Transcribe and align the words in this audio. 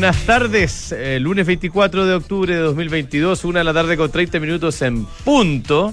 Buenas 0.00 0.24
tardes, 0.26 0.92
eh, 0.92 1.18
lunes 1.18 1.44
24 1.44 2.06
de 2.06 2.14
octubre 2.14 2.54
de 2.54 2.60
2022, 2.60 3.44
una 3.44 3.58
de 3.58 3.64
la 3.64 3.74
tarde 3.74 3.96
con 3.96 4.08
30 4.08 4.38
minutos 4.38 4.80
en 4.82 5.04
punto. 5.24 5.92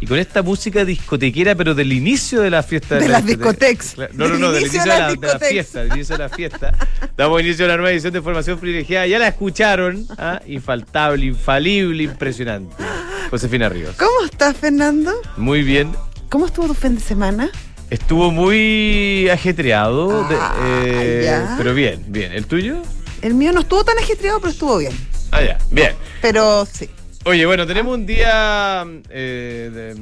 Y 0.00 0.06
con 0.06 0.18
esta 0.18 0.42
música 0.42 0.84
discotequera, 0.84 1.54
pero 1.54 1.74
del 1.74 1.94
inicio 1.94 2.42
de 2.42 2.50
la 2.50 2.62
fiesta. 2.62 2.96
De 2.96 3.06
la- 3.08 3.12
las 3.14 3.24
discotex. 3.24 3.96
Cla- 3.96 4.10
No, 4.12 4.28
no, 4.28 4.36
no, 4.36 4.52
del 4.52 4.64
inicio 4.64 4.82
de 4.82 4.86
la, 4.88 5.14
de 5.14 5.26
la 5.26 5.38
fiesta, 5.38 5.82
del 5.82 5.92
inicio 5.94 6.18
de 6.18 6.24
la 6.24 6.28
fiesta. 6.28 6.74
Damos 7.16 7.40
inicio 7.40 7.64
a 7.64 7.68
la 7.68 7.76
nueva 7.78 7.90
edición 7.90 8.12
de 8.12 8.20
Formación 8.20 8.58
Privilegiada. 8.58 9.06
Ya 9.06 9.18
la 9.18 9.28
escucharon, 9.28 10.06
¿ah? 10.18 10.42
infaltable, 10.46 11.24
infalible, 11.24 12.02
impresionante. 12.02 12.76
Josefina 13.30 13.70
Ríos. 13.70 13.96
¿Cómo 13.96 14.26
estás, 14.26 14.58
Fernando? 14.58 15.10
Muy 15.38 15.62
bien. 15.62 15.92
¿Cómo 16.28 16.44
estuvo 16.44 16.66
tu 16.66 16.74
fin 16.74 16.96
de 16.96 17.00
semana? 17.00 17.48
Estuvo 17.88 18.30
muy 18.30 19.26
ajetreado, 19.32 20.28
de- 20.28 20.36
Ah, 20.38 20.54
eh, 20.84 21.44
pero 21.56 21.72
bien, 21.72 22.04
bien. 22.08 22.32
¿El 22.32 22.44
tuyo? 22.44 22.82
El 23.22 23.34
mío 23.34 23.52
no 23.52 23.60
estuvo 23.60 23.84
tan 23.84 23.98
ajetreado, 23.98 24.40
pero 24.40 24.50
estuvo 24.50 24.78
bien. 24.78 24.92
Ah, 25.30 25.42
ya, 25.42 25.58
bien. 25.70 25.94
Pero 26.22 26.66
sí. 26.66 26.88
Oye, 27.24 27.44
bueno, 27.46 27.66
tenemos 27.66 27.94
un 27.94 28.06
día 28.06 28.86
eh, 29.10 29.70
de 29.72 29.94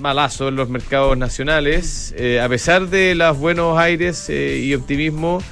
malazo 0.00 0.48
en 0.48 0.56
los 0.56 0.68
mercados 0.68 1.16
nacionales, 1.16 2.14
eh, 2.16 2.40
a 2.40 2.48
pesar 2.48 2.88
de 2.88 3.14
los 3.14 3.38
buenos 3.38 3.78
aires 3.78 4.26
eh, 4.28 4.58
y 4.58 4.74
optimismo 4.74 5.42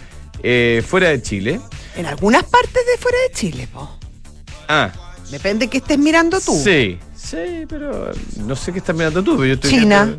fuera 0.86 1.10
de 1.10 1.22
Chile. 1.22 1.60
En 1.96 2.06
algunas 2.06 2.42
partes 2.44 2.84
de 2.86 2.98
fuera 3.00 3.18
de 3.28 3.34
Chile, 3.34 3.68
po. 3.72 3.88
Ah, 4.66 4.90
Depende 5.30 5.66
de 5.66 5.70
qué 5.70 5.78
estés 5.78 5.98
mirando 5.98 6.40
tú. 6.40 6.52
sí, 6.62 6.98
sí, 7.14 7.64
pero 7.68 8.10
no 8.38 8.56
sé 8.56 8.72
qué 8.72 8.78
estás 8.80 8.96
mirando 8.96 9.22
tú, 9.22 9.36
pero 9.36 9.46
yo 9.46 9.54
estoy 9.54 9.70
China. 9.70 10.18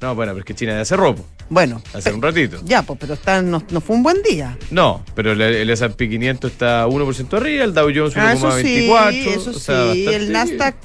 No, 0.00 0.14
bueno, 0.14 0.32
pero 0.32 0.40
es 0.40 0.44
que 0.46 0.54
China 0.54 0.72
ya 0.72 0.84
cerró, 0.84 1.14
po, 1.14 1.24
Bueno. 1.52 1.82
hace 1.92 2.12
un 2.12 2.22
ratito. 2.22 2.60
Ya, 2.64 2.82
pues, 2.82 2.98
pero 2.98 3.12
está, 3.14 3.42
no, 3.42 3.62
no 3.70 3.80
fue 3.82 3.94
un 3.96 4.02
buen 4.02 4.22
día. 4.22 4.56
No, 4.70 5.04
pero 5.14 5.32
el, 5.32 5.40
el 5.42 5.68
S&P 5.68 6.08
500 6.08 6.50
está 6.50 6.86
1% 6.86 7.34
arriba, 7.36 7.64
el 7.64 7.74
Dow 7.74 7.90
Jones 7.94 8.16
Ah, 8.16 8.32
eso 8.32 8.50
sí, 8.58 8.88
1,24. 8.88 9.12
eso 9.26 9.50
o 9.50 9.52
sea, 9.52 9.92
sí. 9.92 10.06
El. 10.06 10.32
Nasdaq 10.32 10.76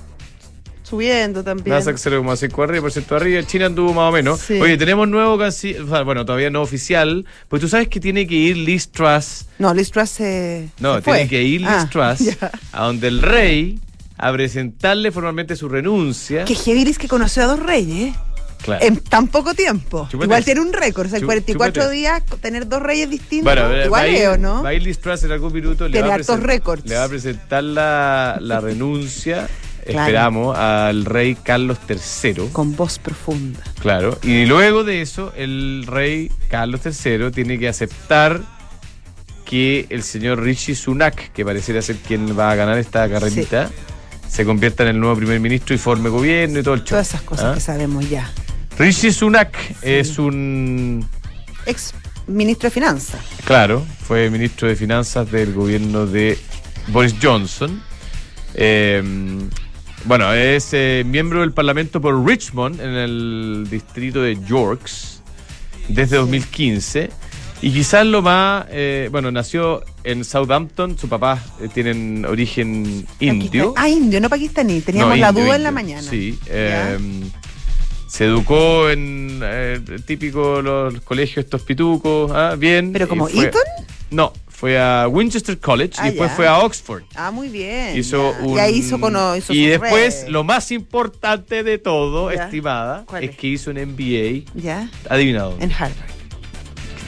subiendo 0.84 1.44
también. 1.44 1.74
Nasdaq 1.76 1.96
0,5 1.98 2.64
arriba, 2.64 2.82
por 2.82 2.92
ciento 2.92 3.16
arriba. 3.16 3.44
China 3.44 3.68
anduvo 3.68 3.94
más 3.94 4.09
o 4.09 4.12
menos. 4.12 4.40
Sí. 4.42 4.59
Oye, 4.59 4.78
tenemos 4.78 5.08
nuevo 5.08 5.38
sea, 5.52 6.04
bueno, 6.04 6.26
todavía 6.26 6.50
no 6.50 6.62
oficial, 6.62 7.26
pues 7.48 7.62
tú 7.62 7.68
sabes 7.70 7.88
que 7.88 8.00
tiene 8.00 8.28
que 8.28 8.36
ir 8.36 8.58
Liz 8.58 8.90
Truss. 8.90 9.46
No, 9.59 9.74
Liz 9.74 9.90
Truss 9.92 10.09
se. 10.09 10.70
No, 10.80 10.96
se 10.96 11.02
tiene 11.02 11.20
fue. 11.20 11.28
que 11.30 11.44
ir 11.44 11.62
Liz 11.62 11.70
Ah, 11.72 11.90
Truss 11.90 12.38
a 12.74 12.84
donde 12.86 13.08
el 13.08 13.22
rey 13.22 13.80
a 14.18 14.31
presentarle 14.34 15.12
formalmente 15.12 15.56
su 15.56 15.70
renuncia. 15.70 16.44
Que 16.46 16.56
heavy 16.56 16.84
Liz 16.86 16.98
que 16.98 17.08
conoció 17.08 17.44
a 17.44 17.46
dos 17.48 17.59
reyes. 17.59 18.14
Claro. 18.68 18.86
En 18.86 18.98
tan 18.98 19.30
poco 19.30 19.54
tiempo. 19.54 20.10
Chúpate 20.12 20.26
igual 20.26 20.44
tiene 20.44 20.60
un 20.60 20.73
récord. 20.73 21.06
O 21.06 21.10
sea, 21.10 21.20
en 21.20 21.23
Chú- 21.23 21.28
44 21.28 21.73
chúpate. 21.84 21.96
días 21.96 22.23
tener 22.42 22.68
dos 22.68 22.82
reyes 22.82 23.09
distintos. 23.09 23.46
Bueno, 23.46 23.74
eh, 23.74 23.86
igual 23.86 24.06
es, 24.09 24.28
¿o 24.28 24.38
no? 24.38 24.70
Liz 24.72 25.00
Truss 25.00 25.24
en 25.24 25.32
algún 25.32 25.54
minuto. 25.54 25.88
Le 25.88 26.02
va, 26.02 26.16
a 26.16 26.18
le 26.84 26.96
va 26.96 27.04
a 27.06 27.08
presentar 27.08 27.64
la, 27.64 28.38
la 28.42 28.59
renuncia, 28.62 29.48
Claro. 29.86 30.02
esperamos, 30.02 30.58
al 30.58 31.06
rey 31.06 31.36
Carlos 31.41 31.78
III. 31.88 32.50
Con 32.52 32.75
voz 32.75 33.00
profunda. 33.00 33.62
Claro, 33.80 34.19
y 34.22 34.46
luego 34.46 34.84
de 34.84 35.02
eso, 35.02 35.31
el 35.38 35.86
rey 35.88 36.30
Carlos 36.50 36.81
III 36.86 37.31
tiene 37.31 37.58
que 37.58 37.70
aceptar 37.70 38.41
que 39.46 39.86
el 39.90 40.03
señor 40.03 40.44
Rishi 40.44 40.75
Sunak, 40.75 41.31
que 41.31 41.46
pareciera 41.46 41.81
ser 41.81 41.96
quien 41.96 42.38
va 42.38 42.52
a 42.52 42.56
ganar 42.56 42.78
esta 42.78 43.08
carrerita, 43.09 43.70
se 44.28 44.44
convierta 44.44 44.84
en 44.84 44.90
el 44.90 45.00
nuevo 45.00 45.16
primer 45.16 45.40
ministro 45.40 45.74
y 45.74 45.78
forme 45.78 46.09
gobierno 46.09 46.59
y 46.59 46.64
todo 46.64 46.74
el 46.74 46.81
show. 46.81 46.90
Todas 46.90 47.08
esas 47.08 47.22
cosas 47.22 47.46
¿Ah? 47.46 47.53
que 47.53 47.62
sabemos 47.62 48.09
ya. 48.09 48.30
Rishi 48.78 49.12
Sunak 49.12 49.58
es 49.82 50.20
un. 50.20 51.08
Ex 51.66 51.94
ministro 52.28 52.68
de 52.68 52.72
Finanzas. 52.72 53.22
Claro, 53.46 53.86
fue 54.08 54.30
ministro 54.30 54.68
de 54.68 54.76
Finanzas 54.76 55.30
del 55.32 55.54
gobierno 55.54 56.06
de 56.06 56.38
Boris 56.88 57.16
Johnson. 57.22 57.82
Eh, 58.54 59.02
bueno, 60.06 60.32
es 60.34 60.70
eh, 60.74 61.04
miembro 61.06 61.42
del 61.42 61.54
Parlamento 61.54 62.00
por 62.00 62.26
Richmond 62.26 62.80
en 62.80 62.90
el 62.92 63.68
distrito 63.70 64.22
de 64.22 64.38
Yorks 64.46 65.22
desde 65.90 66.18
2015. 66.18 67.09
Y 67.62 67.72
quizás 67.72 68.06
lo 68.06 68.22
más, 68.22 68.66
eh, 68.70 69.09
bueno, 69.12 69.32
nació 69.32 69.84
en 70.04 70.24
Southampton, 70.24 70.98
su 70.98 71.09
papá 71.09 71.44
eh, 71.59 71.68
tienen 71.74 72.24
origen 72.26 73.08
indio. 73.20 73.74
Ah, 73.76 73.90
indio, 73.90 74.22
no 74.22 74.30
pakistaní. 74.30 74.82
Teníamos 74.82 75.16
No, 75.16 75.22
la 75.22 75.30
indio, 75.30 75.44
duda 75.46 75.56
en 75.56 75.64
la 75.64 75.72
mañana. 75.72 76.08
Sí. 76.08 76.38
Eh, 76.46 76.98
se 78.07 78.25
educó 78.25 78.90
en 78.90 79.40
eh, 79.44 79.79
típico 80.06 80.62
los 80.62 81.01
colegios 81.01 81.44
estos 81.45 81.62
pitucos, 81.62 82.31
ah, 82.34 82.56
bien. 82.57 82.91
¿Pero 82.94 83.07
como 83.07 83.28
fue- 83.28 83.45
Eton? 83.45 83.62
No, 84.09 84.31
fue 84.47 84.79
a 84.79 85.07
Winchester 85.07 85.59
College 85.59 85.94
Ah, 85.97 86.07
y 86.07 86.09
después 86.12 86.29
ya. 86.31 86.35
fue 86.35 86.47
a 86.47 86.59
Oxford. 86.59 87.03
Ah, 87.16 87.29
muy 87.31 87.50
bien. 87.50 87.97
Hizo 87.97 88.31
ya. 88.34 88.40
un, 88.46 88.56
Ya 88.56 88.69
hizo, 88.69 89.00
cono- 89.00 89.35
hizo 89.35 89.53
y 89.53 89.67
después, 89.67 90.23
red. 90.23 90.29
lo 90.31 90.44
más 90.44 90.72
importante 90.72 91.63
de 91.63 91.78
todo, 91.78 92.31
Ya. 92.31 92.46
estimada, 92.46 93.03
¿Cuál 93.06 93.25
es 93.25 93.31
es? 93.31 93.38
que 93.38 93.47
hizo 93.47 93.69
un 93.72 93.78
MBA. 93.78 94.46
¿Ya? 94.56 94.90
Adivinado. 95.09 95.56
En 95.59 95.72
Harvard. 95.72 95.91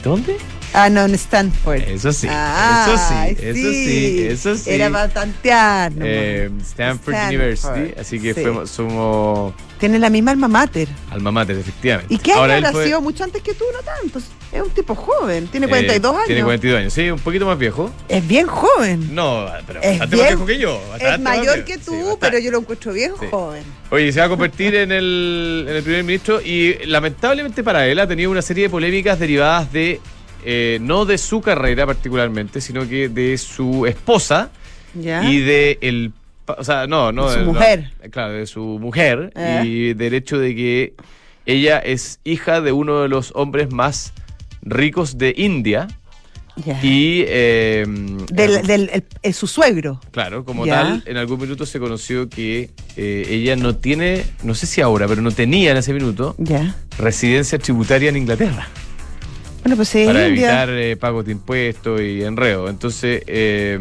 ¿Dónde? 0.04 0.36
Ah, 0.72 0.88
no, 0.88 1.04
en 1.04 1.14
Stanford. 1.14 1.80
Eso 1.82 2.12
sí, 2.12 2.28
Ah, 2.30 3.26
eso 3.28 3.38
sí, 3.38 3.44
eso 3.44 3.70
sí, 3.72 4.26
eso 4.28 4.56
sí. 4.56 4.70
Era 4.70 4.84
nomás. 4.88 5.10
Eh, 5.12 6.50
Stanford, 6.62 7.14
Stanford, 7.14 7.14
University. 7.28 7.94
Así 8.00 8.20
que 8.20 8.34
sí. 8.34 8.40
fuimos- 8.42 8.70
somos 8.70 9.54
Tiene 9.78 9.98
la 9.98 10.10
misma 10.10 10.30
alma 10.30 10.46
mater. 10.48 10.88
alma 11.10 11.32
mater, 11.32 11.56
efectivamente. 11.58 12.14
¿Y 12.14 12.18
qué 12.18 12.32
año 12.32 12.42
habrá 12.42 12.72
fue- 12.72 12.84
sido? 12.86 13.00
Mucho 13.00 13.24
antes 13.24 13.42
que 13.42 13.54
tú, 13.54 13.64
no 13.72 13.80
tanto. 13.82 14.20
Es 14.52 14.62
un 14.62 14.70
tipo 14.70 14.94
joven. 14.94 15.46
Tiene 15.48 15.68
42 15.68 16.12
eh, 16.12 16.16
años. 16.16 16.26
Tiene 16.26 16.42
42 16.42 16.80
años, 16.80 16.92
sí, 16.92 17.10
un 17.10 17.18
poquito 17.20 17.46
más 17.46 17.56
viejo. 17.58 17.90
Es 18.08 18.26
bien 18.26 18.46
joven. 18.46 19.14
No, 19.14 19.46
pero 19.66 19.80
Es 19.80 19.90
bastante 19.98 20.16
bien- 20.16 20.26
más 20.26 20.34
viejo 20.34 20.46
que 20.46 20.58
yo. 20.58 20.80
bastante 20.90 21.14
Es 21.14 21.20
mayor 21.20 21.64
que 21.64 21.78
tú, 21.78 21.92
bastante. 21.96 22.16
pero 22.20 22.38
yo 22.40 22.50
lo 22.50 22.58
encuentro 22.58 22.92
bien 22.92 23.12
Sí. 23.18 23.26
joven. 23.30 23.62
Oye, 23.90 24.12
se 24.12 24.20
va 24.20 24.26
a 24.26 24.28
convertir 24.28 24.74
en 24.74 24.92
el, 24.92 25.66
en 25.68 25.76
el 25.76 25.82
primer 25.82 26.04
ministro 26.04 26.40
y 26.40 26.74
lamentablemente 26.86 27.62
para 27.64 27.86
él 27.86 27.98
ha 28.00 28.06
tenido 28.06 28.30
una 28.30 28.42
serie 28.42 28.64
de 28.64 28.70
polémicas 28.70 29.18
derivadas 29.18 29.72
de, 29.72 30.00
eh, 30.44 30.78
no 30.80 31.04
de 31.04 31.18
su 31.18 31.40
carrera 31.40 31.86
particularmente, 31.86 32.60
sino 32.60 32.88
que 32.88 33.08
de 33.08 33.36
su 33.38 33.86
esposa 33.86 34.50
¿Ya? 34.94 35.24
y 35.24 35.40
de 35.40 35.78
el... 35.80 36.12
O 36.58 36.64
sea, 36.64 36.86
no, 36.88 37.12
no. 37.12 37.28
De 37.30 37.34
su 37.38 37.40
no, 37.44 37.52
mujer. 37.52 37.92
claro, 38.10 38.32
de 38.32 38.46
su 38.46 38.60
mujer 38.80 39.32
Eh. 39.36 39.62
y 39.64 39.94
del 39.94 40.14
hecho 40.14 40.38
de 40.38 40.54
que 40.56 40.94
ella 41.46 41.78
es 41.78 42.18
hija 42.24 42.60
de 42.60 42.72
uno 42.72 43.02
de 43.02 43.08
los 43.08 43.32
hombres 43.36 43.72
más 43.72 44.12
ricos 44.62 45.16
de 45.16 45.32
India 45.36 45.86
y... 46.82 47.24
eh, 47.28 47.84
Del, 48.32 48.66
del 48.66 48.90
el- 48.92 49.04
el- 49.22 49.34
su 49.34 49.46
suegro. 49.46 50.00
Claro, 50.10 50.44
como 50.44 50.66
tal, 50.66 51.02
en 51.06 51.16
algún 51.16 51.40
minuto 51.40 51.64
se 51.64 51.78
conoció 51.78 52.28
que 52.28 52.70
eh, 52.96 53.26
ella 53.30 53.54
no 53.56 53.76
tiene, 53.76 54.24
no 54.42 54.54
sé 54.54 54.66
si 54.66 54.80
ahora, 54.80 55.06
pero 55.08 55.22
no 55.22 55.30
tenía 55.30 55.70
en 55.70 55.76
ese 55.78 55.92
minuto 55.94 56.36
residencia 56.98 57.58
tributaria 57.58 58.08
en 58.10 58.16
Inglaterra 58.16 58.68
Bueno, 59.62 59.76
pues 59.76 59.88
sí, 59.88 60.04
para 60.06 60.28
India. 60.28 60.46
evitar 60.62 60.70
eh, 60.70 60.96
pagos 60.96 61.24
de 61.26 61.32
impuestos 61.32 62.00
y 62.00 62.22
enredo. 62.22 62.68
Entonces, 62.68 63.22
eh, 63.26 63.78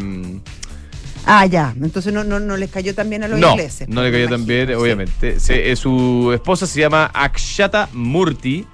Ah, 1.26 1.46
ya. 1.46 1.76
Entonces 1.82 2.12
no, 2.12 2.24
no, 2.24 2.40
no 2.40 2.58
les 2.58 2.72
cayó 2.72 2.96
también 2.96 3.24
a 3.24 3.28
los 3.28 3.40
no, 3.40 3.52
ingleses. 3.52 3.88
no 3.88 4.02
le 4.02 4.10
me 4.10 4.14
cayó 4.26 4.28
sí. 4.38 4.74
obviamente. 4.74 5.40
Se- 5.40 5.72
eh, 5.72 5.76
su 5.76 6.32
esposa 6.34 6.66
se 6.66 6.80
llama 6.80 7.12
Akshata 7.14 7.88
Murthy 7.94 8.66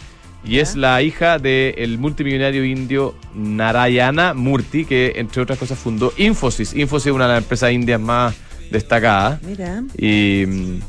y 0.45 0.59
es 0.59 0.75
la 0.75 1.01
hija 1.01 1.37
del 1.39 1.97
multimillonario 1.97 2.63
indio 2.63 3.15
Narayana 3.33 4.33
Murthy, 4.33 4.85
que 4.85 5.13
entre 5.15 5.41
otras 5.41 5.57
cosas 5.59 5.77
fundó 5.77 6.13
Infosys. 6.17 6.73
Infosys 6.75 7.07
es 7.07 7.13
una 7.13 7.25
de 7.27 7.33
las 7.33 7.41
empresas 7.43 7.71
indias 7.71 7.99
más 7.99 8.35
destacadas. 8.71 9.41
Mira. 9.43 9.83
Y 9.97 10.45
mm, 10.47 10.79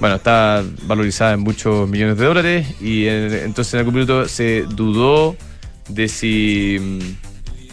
bueno, 0.00 0.16
está 0.16 0.62
valorizada 0.82 1.32
en 1.34 1.40
muchos 1.40 1.88
millones 1.88 2.18
de 2.18 2.24
dólares. 2.26 2.66
Y 2.80 3.04
eh, 3.06 3.42
entonces 3.44 3.72
en 3.74 3.78
algún 3.80 3.94
minuto 3.94 4.28
se 4.28 4.64
dudó 4.68 5.36
de 5.88 6.08
si, 6.08 6.78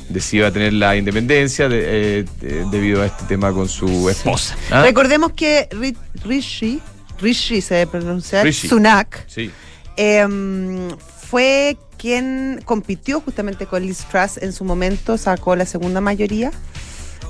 de 0.09 0.19
si 0.21 0.37
iba 0.37 0.47
a 0.47 0.51
tener 0.51 0.73
la 0.73 0.95
independencia 0.95 1.67
de- 1.69 2.19
eh, 2.19 2.25
de- 2.41 2.65
debido 2.69 3.01
a 3.01 3.05
este 3.07 3.23
tema 3.25 3.51
con 3.53 3.67
su 3.69 4.09
esposa. 4.09 4.55
¿Ah? 4.71 4.81
Recordemos 4.83 5.31
que 5.33 5.67
Ri- 5.71 5.97
Rishi, 6.25 6.79
Rishi 7.19 7.61
se 7.61 7.75
debe 7.75 7.91
pronunciar, 7.91 8.43
Rishi. 8.45 8.67
Sunak, 8.67 9.25
Sí, 9.27 9.49
em, 9.97 10.89
fue 11.29 11.77
quien 11.97 12.61
compitió 12.65 13.21
justamente 13.21 13.65
con 13.65 13.81
Liz 13.85 13.99
Truss 14.11 14.37
en 14.37 14.51
su 14.51 14.65
momento, 14.65 15.17
sacó 15.17 15.55
la 15.55 15.65
segunda 15.65 16.01
mayoría 16.01 16.51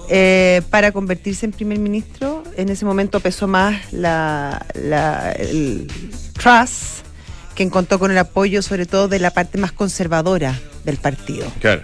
eh, 0.10 0.62
para 0.70 0.92
convertirse 0.92 1.46
en 1.46 1.52
primer 1.54 1.80
ministro. 1.80 2.44
En 2.58 2.68
ese 2.70 2.84
momento 2.84 3.20
pesó 3.22 3.48
más 3.48 3.94
la, 3.94 4.66
la- 4.74 5.32
el 5.34 5.88
Truss, 6.34 7.03
que 7.56 7.70
contó 7.70 8.00
con 8.00 8.12
el 8.12 8.18
apoyo 8.18 8.62
sobre 8.62 8.86
todo 8.86 9.08
de 9.08 9.20
la 9.20 9.32
parte 9.32 9.58
más 9.58 9.72
conservadora 9.72 10.60
del 10.84 10.98
partido. 10.98 11.52
claro. 11.60 11.84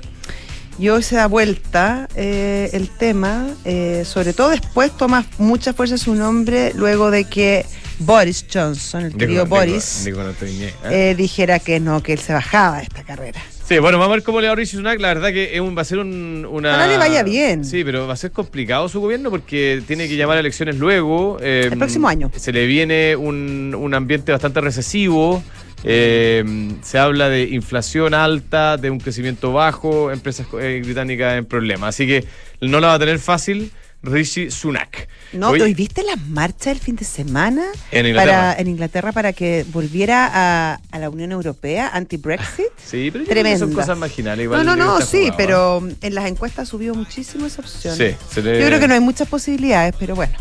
Y 0.78 0.88
hoy 0.88 1.04
se 1.04 1.18
da 1.18 1.28
vuelta 1.28 2.08
eh, 2.16 2.70
el 2.72 2.88
tema, 2.88 3.50
eh, 3.66 4.04
sobre 4.06 4.32
todo 4.32 4.48
después 4.48 4.96
toma 4.96 5.26
mucha 5.38 5.74
fuerza 5.74 5.98
su 5.98 6.16
nombre 6.16 6.72
luego 6.74 7.12
de 7.12 7.26
que 7.26 7.66
Boris 8.00 8.46
Johnson, 8.52 9.04
el 9.04 9.16
querido 9.18 9.46
Boris, 9.46 10.08
no 10.16 10.30
estoy 10.30 10.64
¿eh? 10.64 10.74
eh, 10.86 11.16
dijera 11.18 11.60
que 11.60 11.82
no, 11.82 12.02
que 12.02 12.14
él 12.14 12.20
se 12.20 12.32
bajaba 12.32 12.78
de 12.78 12.84
esta 12.84 13.04
carrera. 13.04 13.42
Sí, 13.70 13.78
bueno, 13.78 14.00
vamos 14.00 14.14
a 14.14 14.16
ver 14.16 14.24
cómo 14.24 14.42
le 14.42 14.48
va 14.48 14.54
a 14.54 14.56
Rishi 14.56 14.78
Sunak. 14.78 15.00
La 15.00 15.10
verdad 15.10 15.30
que 15.30 15.54
es 15.54 15.62
un, 15.62 15.78
va 15.78 15.84
a 15.84 15.86
ser 15.86 16.00
un, 16.00 16.44
una... 16.50 16.70
Ojalá 16.70 16.88
le 16.88 16.98
vaya 16.98 17.22
bien. 17.22 17.64
Sí, 17.64 17.84
pero 17.84 18.08
va 18.08 18.14
a 18.14 18.18
ser 18.18 18.32
complicado 18.32 18.90
su 18.90 19.00
gobierno 19.00 19.30
porque 19.30 19.84
tiene 19.86 20.08
que 20.08 20.16
llamar 20.16 20.38
a 20.38 20.40
elecciones 20.40 20.78
luego. 20.78 21.38
eh, 21.40 21.70
El 21.72 21.78
próximo 21.78 22.08
año. 22.08 22.32
Se 22.36 22.52
le 22.52 22.66
viene 22.66 23.16
un, 23.16 23.76
un 23.78 23.94
ambiente 23.94 24.32
bastante 24.32 24.60
recesivo. 24.60 25.44
eh, 25.84 26.44
se 26.82 26.98
habla 26.98 27.30
de 27.30 27.44
inflación 27.44 28.16
alta, 28.16 28.76
de 28.78 28.90
un 28.90 29.00
crecimiento 29.00 29.54
bajo, 29.54 30.12
empresas 30.12 30.48
eh, 30.60 30.82
británicas 30.84 31.38
en 31.38 31.46
problemas. 31.46 31.90
Así 31.90 32.08
que 32.08 32.26
no 32.62 32.80
la 32.80 32.88
va 32.88 32.94
a 32.96 33.00
tener 33.00 33.20
fácil 33.20 33.72
Rishi 34.02 34.50
Sunak. 34.50 35.08
No, 35.34 35.50
Oye, 35.50 35.68
¿y 35.70 35.74
viste 35.74 36.04
las 36.04 36.20
marchas 36.28 36.68
el 36.68 36.80
fin 36.80 36.96
de 36.96 37.04
semana 37.06 37.66
En 37.92 38.06
Inglaterra. 38.06 38.34
Para, 38.52 38.60
en 38.62 38.68
Inglaterra 38.68 39.12
para 39.12 39.34
que 39.34 39.66
volviera 39.72 40.30
a, 40.34 40.80
a 40.92 41.00
la 41.00 41.10
Unión 41.10 41.32
Europea, 41.32 41.90
anti-Brexit? 41.94 42.66
Sí, 42.84 43.12
pero 43.12 43.26
que 43.26 43.58
son 43.58 43.74
cosas 43.74 43.98
marginales. 43.98 44.38
No, 44.40 44.44
igual 44.56 44.66
no, 44.66 44.76
no, 44.76 45.00
está 45.00 45.06
sí, 45.12 45.32
pero 45.38 45.84
en 46.02 46.16
las 46.16 46.26
encuestas 46.26 46.68
subió 46.70 46.96
muchísimo 46.96 47.46
esa 47.46 47.62
opción. 47.62 47.96
Sí, 47.96 48.16
se 48.32 48.42
le- 48.42 48.60
Yo 48.60 48.66
creo 48.68 48.80
que 48.80 48.88
no 48.88 48.94
hay 48.96 49.00
muchas 49.00 49.28
posibilidades, 49.28 49.94
pero 50.00 50.16
bueno. 50.16 50.34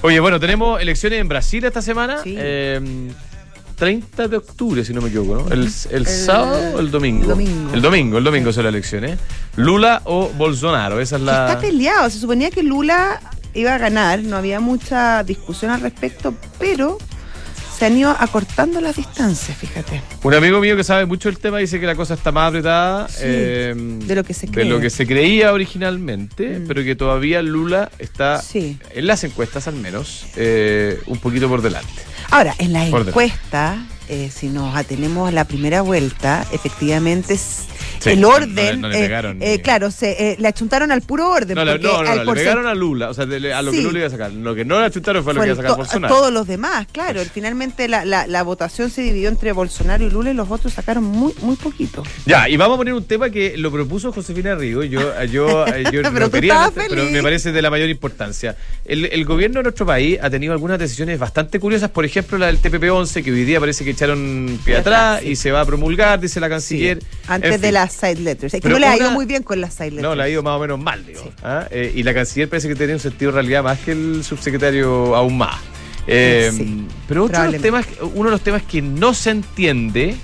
Oye, 0.00 0.18
bueno, 0.20 0.40
tenemos 0.40 0.80
elecciones 0.80 1.20
en 1.20 1.28
Brasil 1.28 1.64
esta 1.64 1.82
semana. 1.82 2.22
Sí. 2.22 2.34
eh, 2.38 3.10
30 3.76 4.28
de 4.28 4.36
octubre, 4.36 4.84
si 4.84 4.92
no 4.92 5.00
me 5.00 5.08
equivoco, 5.08 5.42
¿no? 5.42 5.52
El, 5.52 5.68
el 5.90 6.06
sábado 6.06 6.76
o 6.76 6.80
el 6.80 6.90
domingo. 6.92 7.22
el 7.24 7.28
domingo. 7.30 7.74
El 7.74 7.82
domingo, 7.82 8.18
el 8.18 8.24
domingo 8.24 8.52
son 8.52 8.64
las 8.64 8.72
elecciones. 8.72 9.18
Lula 9.56 10.00
o 10.04 10.28
Bolsonaro, 10.30 11.00
esa 11.00 11.16
es 11.16 11.22
la. 11.22 11.46
Está 11.48 11.60
peleado, 11.60 12.08
se 12.10 12.18
suponía 12.18 12.50
que 12.50 12.62
Lula 12.62 13.20
iba 13.54 13.74
a 13.74 13.78
ganar, 13.78 14.20
no 14.22 14.36
había 14.36 14.60
mucha 14.60 15.22
discusión 15.24 15.70
al 15.70 15.80
respecto, 15.82 16.34
pero 16.58 16.96
se 17.78 17.86
han 17.86 17.96
ido 17.98 18.14
acortando 18.18 18.80
las 18.80 18.96
distancias, 18.96 19.56
fíjate. 19.58 20.00
Un 20.22 20.34
amigo 20.34 20.60
mío 20.60 20.76
que 20.76 20.84
sabe 20.84 21.04
mucho 21.04 21.28
del 21.28 21.38
tema 21.38 21.58
dice 21.58 21.78
que 21.80 21.86
la 21.86 21.94
cosa 21.96 22.14
está 22.14 22.30
más 22.32 22.48
apretada 22.48 23.08
Sí, 23.08 23.16
eh, 23.22 23.74
de 23.76 24.14
lo 24.14 24.24
que 24.24 24.32
se 24.34 24.46
de 24.46 24.52
cree. 24.52 24.64
lo 24.66 24.80
que 24.80 24.88
se 24.88 25.06
creía 25.06 25.52
originalmente, 25.52 26.60
Mm. 26.60 26.66
pero 26.68 26.82
que 26.84 26.94
todavía 26.96 27.42
Lula 27.42 27.90
está, 27.98 28.40
Sí. 28.40 28.78
en 28.94 29.06
las 29.06 29.22
encuestas 29.24 29.66
al 29.68 29.74
menos, 29.74 30.26
eh, 30.36 30.98
un 31.06 31.18
poquito 31.18 31.48
por 31.48 31.60
delante. 31.60 31.90
Ahora, 32.30 32.54
en 32.58 32.72
las 32.72 32.86
encuestas, 32.88 33.78
eh, 34.08 34.30
si 34.34 34.48
nos 34.48 34.74
atenemos 34.76 35.28
a 35.28 35.32
la 35.32 35.44
primera 35.44 35.82
vuelta, 35.82 36.46
efectivamente 36.52 37.34
Sí, 38.02 38.10
el 38.10 38.24
orden, 38.24 38.54
le- 38.54 38.76
no 38.76 38.88
le 38.88 38.98
eh, 38.98 39.02
pegaron 39.02 39.38
eh, 39.42 39.60
claro, 39.62 39.90
se, 39.90 40.32
eh, 40.32 40.36
le 40.38 40.48
achuntaron 40.48 40.90
al 40.92 41.02
puro 41.02 41.30
orden. 41.30 41.54
No, 41.56 41.64
porque 41.64 41.78
no, 41.86 42.02
no, 42.02 42.10
al 42.10 42.26
le 42.26 42.32
pegaron 42.32 42.66
a 42.66 42.74
Lula, 42.74 43.10
o 43.10 43.14
sea, 43.14 43.26
de- 43.26 43.52
a 43.52 43.62
lo 43.62 43.70
que. 43.70 43.82
Lula 43.82 43.98
iba 43.98 44.06
a 44.08 44.10
sacar. 44.10 44.32
Lo 44.32 44.54
que 44.54 44.64
no 44.64 44.80
le 44.80 44.86
achutaron 44.86 45.22
fue, 45.24 45.34
lo 45.34 45.40
que 45.40 45.46
iba 45.48 45.52
a 45.52 45.56
fue 45.56 45.62
sacar 45.62 45.72
to- 45.76 45.82
Bolsonaro. 45.82 46.14
todos 46.14 46.32
los 46.32 46.46
demás, 46.46 46.86
claro. 46.92 47.20
Finalmente 47.32 47.88
la, 47.88 48.04
la, 48.04 48.26
la 48.26 48.42
votación 48.42 48.90
se 48.90 49.02
dividió 49.02 49.28
entre 49.28 49.52
Bolsonaro 49.52 50.04
y 50.04 50.10
Lula 50.10 50.30
y 50.30 50.34
los 50.34 50.50
otros 50.50 50.72
sacaron 50.72 51.04
muy, 51.04 51.32
muy 51.42 51.56
poquito. 51.56 52.02
Ya, 52.26 52.48
y 52.48 52.56
vamos 52.56 52.74
a 52.74 52.78
poner 52.78 52.94
un 52.94 53.04
tema 53.04 53.30
que 53.30 53.56
lo 53.56 53.70
propuso 53.70 54.12
Josefina 54.12 54.54
Rigo. 54.54 54.82
Yo, 54.84 55.00
yo, 55.24 55.66
yo 55.92 56.02
Pero 56.02 56.12
no 56.12 56.30
quería, 56.30 56.70
pero 56.74 57.04
me 57.04 57.22
parece 57.22 57.52
de 57.52 57.62
la 57.62 57.70
mayor 57.70 57.88
importancia. 57.88 58.56
El, 58.84 59.04
el 59.06 59.24
gobierno 59.24 59.58
de 59.58 59.64
nuestro 59.64 59.86
país 59.86 60.18
ha 60.22 60.28
tenido 60.30 60.52
algunas 60.52 60.78
decisiones 60.78 61.18
bastante 61.18 61.58
curiosas, 61.60 61.90
por 61.90 62.04
ejemplo, 62.04 62.38
la 62.38 62.46
del 62.46 62.60
TPP-11, 62.60 63.22
que 63.22 63.30
hoy 63.32 63.44
día 63.44 63.60
parece 63.60 63.84
que 63.84 63.90
echaron 63.90 64.58
pie 64.64 64.76
atrás 64.76 64.82
atrás, 64.92 65.20
sí. 65.22 65.28
y 65.30 65.36
se 65.36 65.52
va 65.52 65.60
a 65.60 65.64
promulgar, 65.64 66.18
dice 66.20 66.40
la 66.40 66.48
canciller. 66.48 66.98
Antes 67.28 67.54
En 67.54 67.60
de 67.60 67.66
fin. 67.68 67.74
Las 67.92 68.00
side 68.14 68.20
letters. 68.22 68.54
Es 68.54 68.60
que 68.60 68.68
Pero 68.68 68.74
no 68.74 68.78
le 68.80 68.86
ha 68.86 68.90
una- 68.94 68.96
ido 68.98 69.10
muy 69.12 69.26
bien 69.26 69.42
con 69.42 69.60
las 69.60 69.74
side 69.74 69.90
letters. 69.90 70.02
No, 70.02 70.14
le 70.14 70.22
ha 70.22 70.28
ido 70.28 70.42
más 70.42 70.56
o 70.56 70.60
menos 70.60 70.78
mal, 70.80 71.04
digo. 71.04 71.22
¿ah? 71.42 71.66
Eh, 71.70 71.92
y 71.94 72.02
la 72.02 72.14
canciller 72.14 72.48
parece 72.48 72.68
que 72.68 72.74
tenía 72.74 72.94
un 72.94 73.00
sentido 73.00 73.30
de 73.32 73.36
realidad 73.36 73.62
más 73.62 73.78
que 73.80 73.92
el 73.92 74.24
subsecretario 74.24 75.14
aún 75.16 75.38
más. 75.38 75.60
Eh, 76.06 76.50
Sí, 76.52 76.86
pero 77.06 77.24
otro 77.24 77.40
de 77.42 77.52
los 77.52 77.62
temas, 77.62 77.86
probablemente. 77.86 78.18
uno 78.20 78.28
de 78.28 78.32
los 78.32 78.40
temas 78.40 78.62
que 78.62 78.82
no 78.82 79.14
se 79.14 79.30
entiende 79.30 80.16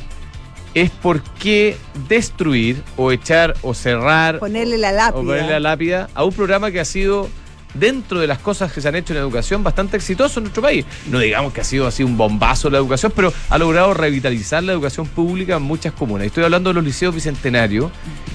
es 0.75 0.91
por 0.91 1.23
qué 1.39 1.77
destruir 2.09 2.83
o 2.97 3.11
echar 3.13 3.55
o 3.63 3.75
cerrar 3.75 4.39
Ponerle 4.39 4.77
la 4.79 4.93
lápida. 4.93 5.21
o 5.21 5.25
ponerle 5.25 5.51
la 5.53 5.61
lápida 5.61 6.09
a 6.15 6.25
un 6.25 6.33
programa 6.33 6.71
que 6.71 6.81
ha 6.81 6.85
sido 6.85 7.29
dentro 7.79 8.21
de 8.21 8.27
las 8.27 8.39
cosas 8.39 8.73
que 8.73 8.81
se 8.81 8.89
han 8.89 8.95
hecho 8.95 9.13
en 9.13 9.21
educación 9.21 9.63
bastante 9.63 9.97
exitoso 9.97 10.41
en 10.41 10.45
nuestro 10.45 10.63
país. 10.63 10.85
No 11.11 11.19
digamos 11.19 11.53
que 11.53 11.61
ha 11.61 11.65
sido 11.65 11.87
así 11.87 12.03
un 12.03 12.17
bombazo 12.17 12.71
la 12.71 12.79
educación, 12.79 13.13
pero 13.15 13.33
ha 13.49 13.59
logrado 13.59 13.95
revitalizar 13.95 14.63
la 14.63 14.73
educación 14.73 15.07
pública 15.07 15.57
en 15.57 15.63
muchas 15.63 15.93
comunas. 15.93 16.27
Estoy 16.27 16.45
hablando 16.45 16.71
de 16.71 16.75
los 16.75 16.85
liceos 16.85 17.15
bicentenarios, 17.15 17.91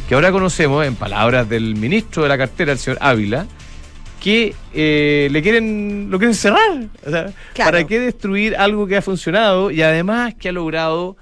que 0.08 0.16
ahora 0.16 0.32
conocemos, 0.32 0.86
en 0.86 0.96
palabras 0.96 1.48
del 1.50 1.76
ministro 1.76 2.24
de 2.24 2.30
la 2.30 2.38
cartera, 2.38 2.72
el 2.72 2.78
señor 2.78 2.98
Ávila, 3.02 3.46
que 4.20 4.56
eh, 4.74 5.28
le 5.32 5.42
quieren 5.42 6.08
lo 6.10 6.18
quieren 6.18 6.36
cerrar. 6.36 6.88
O 7.06 7.10
sea, 7.10 7.34
Claro. 7.54 7.72
¿Para 7.72 7.84
qué 7.86 8.00
destruir 8.00 8.56
algo 8.56 8.88
que 8.88 8.98
ha 8.98 9.02
funcionado 9.02 9.70
y 9.70 9.82
además 9.82 10.34
que 10.36 10.50
ha 10.50 10.52
logrado 10.54 11.18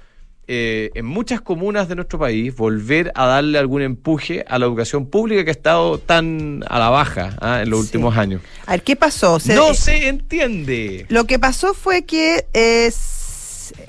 eh, 0.54 0.90
en 0.94 1.06
muchas 1.06 1.40
comunas 1.40 1.88
de 1.88 1.94
nuestro 1.94 2.18
país 2.18 2.54
volver 2.54 3.10
a 3.14 3.24
darle 3.26 3.58
algún 3.58 3.80
empuje 3.80 4.44
a 4.46 4.58
la 4.58 4.66
educación 4.66 5.06
pública 5.06 5.44
que 5.44 5.50
ha 5.50 5.52
estado 5.52 5.96
tan 5.98 6.62
a 6.68 6.78
la 6.78 6.90
baja 6.90 7.36
ah, 7.40 7.62
en 7.62 7.70
los 7.70 7.80
Sí. 7.80 7.84
últimos 7.86 8.18
años? 8.18 8.42
A 8.66 8.72
ver, 8.72 8.82
¿qué 8.82 8.94
pasó? 8.94 9.40
Se- 9.40 9.54
no 9.54 9.72
se 9.72 10.08
entiende. 10.08 11.06
Lo 11.08 11.24
que 11.24 11.38
pasó 11.38 11.72
fue 11.72 12.02
que 12.02 12.44
eh, 12.52 12.92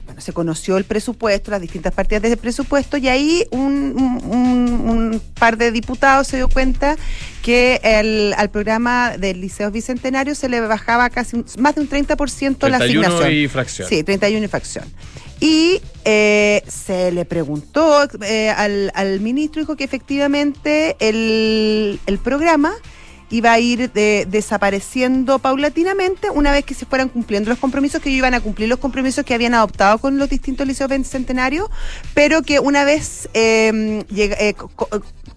bueno, 0.06 0.22
se 0.22 0.32
conoció 0.32 0.78
el 0.78 0.86
presupuesto, 0.86 1.52
las 1.52 1.60
distintas 1.60 1.94
partidas 1.94 2.22
del 2.22 2.38
presupuesto, 2.38 2.96
y 2.96 3.10
ahí 3.10 3.46
un, 3.52 3.94
un- 3.98 4.32
un- 4.32 4.90
un 4.90 5.22
par 5.38 5.58
de 5.58 5.72
diputados 5.74 6.28
se 6.28 6.38
dio 6.38 6.48
cuenta 6.48 6.96
que 7.42 7.82
el, 7.84 8.34
al 8.38 8.50
programa 8.50 9.18
del 9.18 9.42
Liceo 9.42 9.70
Bicentenario 9.72 10.36
se 10.36 10.48
le 10.48 10.62
bajaba 10.62 11.10
casi 11.10 11.36
un- 11.36 11.46
más 11.60 11.76
de 11.76 11.82
un 11.82 11.90
30% 11.90 12.70
la 12.70 12.78
31 12.78 13.08
asignación. 13.08 13.34
y 13.34 13.48
fracción. 13.50 13.90
Sí, 13.90 14.04
31 14.04 14.46
y 14.46 14.48
fracción. 14.48 14.86
Y 15.46 15.82
eh, 16.06 16.64
se 16.68 17.12
le 17.12 17.26
preguntó 17.26 18.08
eh, 18.22 18.50
al, 18.50 18.92
al 18.96 19.20
ministro, 19.20 19.62
dijo 19.62 19.76
que 19.76 19.84
efectivamente 19.84 20.96
el, 21.00 22.00
el 22.06 22.18
programa 22.20 22.72
iba 23.30 23.52
a 23.52 23.60
ir 23.60 23.92
de- 23.92 24.26
desapareciendo 24.30 25.40
paulatinamente 25.40 26.30
una 26.30 26.52
vez 26.52 26.64
que 26.64 26.76
se 26.76 26.86
fueran 26.86 27.10
cumpliendo 27.10 27.50
los 27.50 27.60
compromisos, 27.60 28.00
que 28.02 28.10
ellos 28.10 28.20
iban 28.20 28.36
a 28.36 28.40
cumplir 28.42 28.70
los 28.70 28.80
compromisos 28.80 29.26
que 29.26 29.34
habían 29.34 29.54
adoptado 29.54 29.98
con 29.98 30.18
los 30.18 30.30
distintos 30.30 30.66
liceos 30.66 30.90
bicentenarios, 30.90 31.68
pero 32.14 32.42
que 32.44 32.60
una 32.60 32.86
vez 32.86 33.28
eh, 33.34 34.04
eh, 34.16 34.54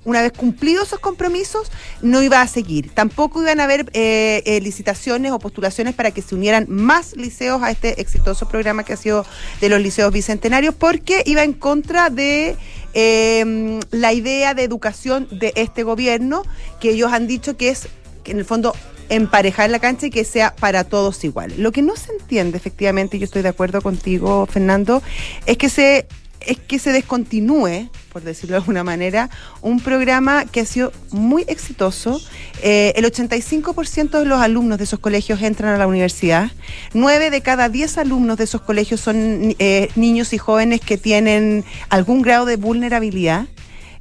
una 0.06 0.22
vez 0.22 0.32
cumplidos 0.32 0.86
esos 0.86 1.00
compromisos, 1.00 1.70
no 2.00 2.22
iba 2.22 2.40
a 2.40 2.46
seguir. 2.46 2.90
Tampoco 2.94 3.42
iban 3.42 3.60
a 3.60 3.64
haber 3.64 3.90
eh, 3.92 4.42
eh, 4.46 4.60
licitaciones 4.60 5.32
o 5.32 5.38
postulaciones 5.38 5.94
para 5.94 6.12
que 6.12 6.22
se 6.22 6.34
unieran 6.34 6.66
más 6.68 7.16
liceos 7.16 7.62
a 7.62 7.70
este 7.72 8.00
exitoso 8.00 8.48
programa 8.48 8.84
que 8.84 8.94
ha 8.94 8.96
sido 8.96 9.26
de 9.60 9.68
los 9.68 9.80
liceos 9.80 10.12
bicentenarios, 10.12 10.75
porque 10.75 11.22
iba 11.26 11.42
en 11.42 11.52
contra 11.52 12.08
de 12.08 12.56
eh, 12.94 13.80
la 13.90 14.12
idea 14.12 14.54
de 14.54 14.62
educación 14.62 15.26
de 15.30 15.52
este 15.56 15.82
gobierno, 15.82 16.44
que 16.80 16.90
ellos 16.90 17.12
han 17.12 17.26
dicho 17.26 17.56
que 17.56 17.70
es, 17.70 17.88
que 18.22 18.30
en 18.30 18.38
el 18.38 18.44
fondo, 18.44 18.75
emparejar 19.08 19.70
la 19.70 19.78
cancha 19.78 20.06
y 20.06 20.10
que 20.10 20.25
sea 20.25 20.54
para 20.54 20.84
todos 20.84 21.22
igual. 21.25 21.52
Lo 21.58 21.72
que 21.72 21.82
no 21.82 21.96
se 21.96 22.12
entiende, 22.12 22.56
efectivamente, 22.56 23.16
y 23.16 23.20
yo 23.20 23.25
estoy 23.25 23.42
de 23.42 23.48
acuerdo 23.48 23.82
contigo, 23.82 24.46
Fernando, 24.46 25.02
es 25.46 25.56
que 25.56 25.68
se 25.68 26.06
es 26.46 26.58
que 26.58 26.78
se 26.78 26.92
descontinúe, 26.92 27.88
por 28.12 28.22
decirlo 28.22 28.54
de 28.54 28.58
alguna 28.58 28.84
manera, 28.84 29.30
un 29.62 29.80
programa 29.80 30.44
que 30.46 30.60
ha 30.60 30.66
sido 30.66 30.92
muy 31.10 31.44
exitoso. 31.48 32.20
Eh, 32.62 32.92
el 32.96 33.04
85% 33.04 34.18
de 34.18 34.24
los 34.24 34.40
alumnos 34.40 34.78
de 34.78 34.84
esos 34.84 35.00
colegios 35.00 35.42
entran 35.42 35.74
a 35.74 35.78
la 35.78 35.86
universidad. 35.86 36.50
Nueve 36.94 37.30
de 37.30 37.40
cada 37.40 37.68
diez 37.68 37.98
alumnos 37.98 38.38
de 38.38 38.44
esos 38.44 38.62
colegios 38.62 39.00
son 39.00 39.54
eh, 39.58 39.88
niños 39.96 40.32
y 40.32 40.38
jóvenes 40.38 40.80
que 40.80 40.96
tienen 40.98 41.64
algún 41.88 42.22
grado 42.22 42.46
de 42.46 42.56
vulnerabilidad. 42.56 43.46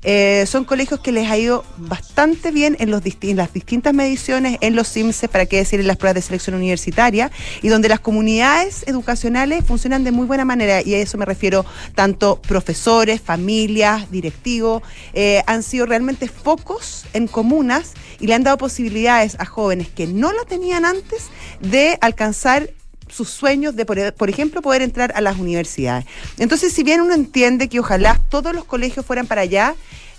Eh, 0.08 0.46
son 0.48 0.66
colegios 0.66 1.00
que 1.00 1.12
les 1.12 1.30
ha 1.30 1.38
ido 1.38 1.66
bastante 1.78 2.52
bien 2.52 2.78
en, 2.80 2.92
los 2.92 3.02
las 3.04 3.54
distintas 3.54 3.94
mediciones, 3.94 4.58
en 4.62 4.76
los 4.76 4.88
CIMSE, 4.88 5.28
para 5.28 5.48
qué 5.48 5.58
decir 5.58 5.80
en 5.80 5.88
las 5.88 5.98
pruebas 5.98 6.16
de 6.16 6.22
selección 6.22 6.56
universitaria, 6.56 7.32
y 7.62 7.70
donde 7.70 7.90
las 7.90 8.00
comunidades 8.00 8.84
educacionales 8.88 9.66
funcionan 9.66 10.04
de 10.04 10.12
muy 10.12 10.28
buena 10.28 10.46
manera, 10.46 10.82
y 10.82 10.94
a 10.94 11.00
eso 11.00 11.18
me 11.18 11.26
refiero 11.26 11.66
tanto 11.96 12.40
profesores, 12.42 13.20
familias, 13.20 14.12
directivos, 14.12 14.84
eh, 15.14 15.42
han 15.48 15.64
sido 15.64 15.88
realmente 15.88 16.28
focos 16.28 17.06
en 17.14 17.28
comunas 17.28 17.94
y 18.20 18.28
le 18.28 18.36
han 18.36 18.44
dado 18.44 18.58
posibilidades 18.58 19.36
a 19.40 19.46
jóvenes 19.46 19.88
que 19.90 20.06
no 20.06 20.32
la 20.32 20.44
tenían 20.46 20.86
antes 20.86 21.30
de 21.62 21.98
alcanzar 22.02 22.70
sus 23.10 23.30
sueños 23.30 23.76
de, 23.76 23.86
por, 23.86 24.14
por 24.14 24.30
ejemplo, 24.30 24.62
poder 24.62 24.82
entrar 24.82 25.14
a 25.16 25.22
las 25.22 25.38
universidades. 25.38 26.06
Entonces, 26.38 26.74
si 26.74 26.84
bien 26.84 27.02
uno 27.02 27.14
entiende 27.14 27.70
que 27.70 27.80
ojalá 27.80 28.20
todos 28.30 28.54
los 28.54 28.66
colegios 28.66 29.06
fueran 29.06 29.28
para 29.28 29.42
allá 29.42 29.76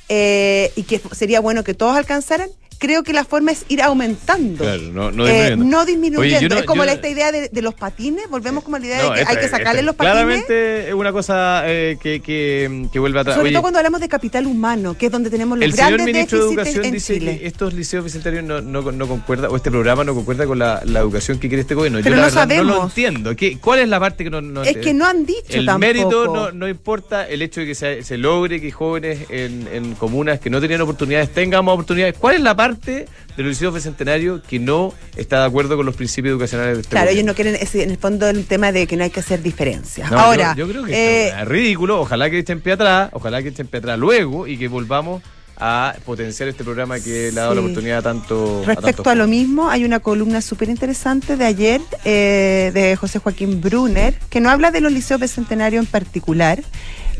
eh, 0.08 0.72
y 0.76 0.84
que 0.84 1.00
sería 1.12 1.40
bueno 1.40 1.64
que 1.64 1.74
todos 1.74 1.96
alcanzaran, 1.96 2.48
creo 2.78 3.02
que 3.02 3.12
la 3.12 3.24
forma 3.24 3.52
es 3.52 3.64
ir 3.68 3.82
aumentando. 3.82 4.64
Claro, 4.64 4.82
no, 4.92 5.10
no 5.10 5.26
Eh, 5.26 5.32
disminuyendo. 5.32 5.64
no 5.64 5.84
disminuyendo. 5.86 6.20
Oye, 6.36 6.40
yo 6.40 6.48
no- 6.48 6.56
es 6.60 6.64
como 6.64 6.84
la, 6.84 6.92
esta 6.92 7.08
idea 7.08 7.32
de, 7.32 7.48
de 7.48 7.62
los 7.62 7.74
patines. 7.74 8.28
Volvemos 8.28 8.64
como 8.64 8.76
a 8.76 8.78
la 8.78 8.86
idea 8.86 9.02
de 9.02 9.14
que 9.14 9.20
esta- 9.20 9.30
hay 9.32 9.36
que 9.38 9.48
sacarle 9.48 9.80
esta 9.80 9.82
los 9.82 9.94
patines. 9.96 10.12
Claramente 10.14 10.88
es 10.88 10.94
una 10.94 11.12
cosa 11.12 11.62
eh, 11.66 11.96
que, 12.02 12.20
que, 12.20 12.86
que 12.92 12.98
vuelve 12.98 13.20
atrás. 13.20 13.36
Sobre 13.36 13.48
Oye, 13.48 13.54
todo 13.54 13.62
cuando 13.62 13.78
hablamos 13.78 14.00
de 14.00 14.08
capital 14.08 14.46
humano, 14.46 14.96
que 14.98 15.06
es 15.06 15.12
donde 15.12 15.30
tenemos 15.30 15.58
los 15.58 15.64
el 15.64 15.72
señor 15.72 15.92
grandes 15.94 16.06
ministro 16.14 16.38
de 16.38 16.44
Educación 16.52 16.84
en 16.84 16.92
dice 16.92 17.14
Chile. 17.14 17.38
que 17.38 17.46
estos 17.46 17.74
liceos 17.74 18.04
bicentenarios 18.04 18.44
no, 18.44 18.60
no, 18.92 19.06
concuerda, 19.08 19.48
o 19.48 19.56
este 19.56 19.70
programa 19.70 20.04
no 20.04 20.14
concuerda 20.14 20.46
con 20.46 20.58
la, 20.58 20.82
la 20.84 21.00
educación 21.00 21.38
que 21.38 21.48
quiere 21.48 21.62
este 21.62 21.74
gobierno. 21.74 21.98
Pero 22.02 22.16
Yo 22.16 22.20
la 22.22 22.28
no 22.28 22.34
verdad 22.34 22.46
no 22.56 22.62
lo 22.64 22.70
sabemos. 22.72 22.90
entiendo. 22.90 23.36
¿Qué, 23.36 23.58
¿Cuál 23.58 23.80
es 23.80 23.88
la 23.88 24.00
parte 24.00 24.24
que 24.24 24.30
no, 24.30 24.40
no 24.40 24.62
es 24.62 24.76
que 24.76 24.92
no 24.94 25.06
han 25.06 25.24
dicho 25.24 25.40
El 25.50 25.66
tampoco. 25.66 25.78
mérito 25.78 26.26
no, 26.34 26.52
no 26.52 26.68
importa, 26.68 27.26
el 27.28 27.42
hecho 27.42 27.60
de 27.60 27.66
que 27.66 27.74
se, 27.74 28.02
se 28.02 28.18
logre 28.18 28.60
que 28.60 28.70
jóvenes 28.70 29.20
en, 29.30 29.68
en 29.72 29.94
comunas 29.94 30.40
que 30.40 30.50
no 30.50 30.60
tenían 30.60 30.80
oportunidades 30.82 31.32
tengan 31.32 31.64
más 31.64 31.74
oportunidades. 31.74 32.14
¿Cuál 32.18 32.36
es 32.36 32.40
la 32.42 32.54
parte 32.56 32.65
del 32.74 33.06
liceo 33.36 33.72
bicentenario 33.72 34.42
que 34.42 34.58
no 34.58 34.92
está 35.16 35.40
de 35.40 35.46
acuerdo 35.46 35.76
con 35.76 35.86
los 35.86 35.96
principios 35.96 36.32
educacionales 36.32 36.76
de 36.76 36.80
este 36.82 36.90
Claro, 36.90 37.10
ellos 37.10 37.24
no 37.24 37.34
quieren, 37.34 37.56
ese, 37.56 37.82
en 37.82 37.90
el 37.90 37.98
fondo, 37.98 38.28
el 38.28 38.46
tema 38.46 38.72
de 38.72 38.86
que 38.86 38.96
no 38.96 39.04
hay 39.04 39.10
que 39.10 39.20
hacer 39.20 39.42
diferencias. 39.42 40.10
No, 40.10 40.18
Ahora, 40.18 40.54
yo, 40.56 40.66
yo 40.66 40.72
creo 40.72 40.84
que 40.84 40.92
eh, 40.92 41.28
es 41.28 41.48
ridículo. 41.48 42.00
Ojalá 42.00 42.30
que 42.30 42.38
estén 42.38 42.60
pie 42.60 42.74
atrás, 42.74 43.10
ojalá 43.12 43.42
que 43.42 43.48
estén 43.48 43.66
pie 43.66 43.78
atrás 43.78 43.98
luego 43.98 44.46
y 44.46 44.56
que 44.56 44.68
volvamos 44.68 45.22
a 45.58 45.94
potenciar 46.04 46.48
este 46.48 46.64
programa 46.64 47.00
que 47.00 47.32
le 47.32 47.40
ha 47.40 47.44
dado 47.44 47.54
la 47.54 47.60
oportunidad 47.62 47.98
a 47.98 48.02
tanto. 48.02 48.62
Respecto 48.66 49.08
a, 49.08 49.14
lo 49.14 49.26
mismo, 49.26 49.70
hay 49.70 49.84
una 49.84 50.00
columna 50.00 50.40
súper 50.40 50.68
interesante 50.68 51.36
de 51.36 51.44
ayer 51.44 51.80
eh, 52.04 52.70
de 52.74 52.96
José 52.96 53.18
Joaquín 53.18 53.60
Brunner, 53.60 54.14
que 54.28 54.40
no 54.40 54.50
habla 54.50 54.70
de 54.70 54.80
los 54.80 54.92
liceos 54.92 55.20
bicentenarios 55.20 55.84
en 55.84 55.90
particular, 55.90 56.62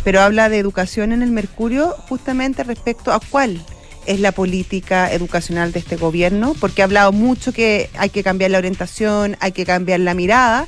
pero 0.05 0.21
habla 0.21 0.49
de 0.49 0.59
educación 0.59 1.13
en 1.13 1.23
el 1.23 1.31
Mercurio 1.31 1.95
justamente 2.09 2.63
respecto 2.63 3.13
a 3.13 3.21
cuál 3.21 3.65
es 4.07 4.21
la 4.21 4.33
política 4.33 5.13
educacional 5.13 5.73
de 5.73 5.81
este 5.81 5.97
gobierno, 5.97 6.55
porque 6.61 6.83
ha 6.83 6.85
hablado 6.85 7.13
mucho 7.13 7.53
que 7.53 7.91
hay 7.99 8.11
que 8.11 8.23
cambiar 8.23 8.51
la 8.51 8.59
orientación, 8.59 9.37
hay 9.41 9.53
que 9.53 9.65
cambiar 9.65 10.01
la 10.01 10.15
mirada, 10.15 10.67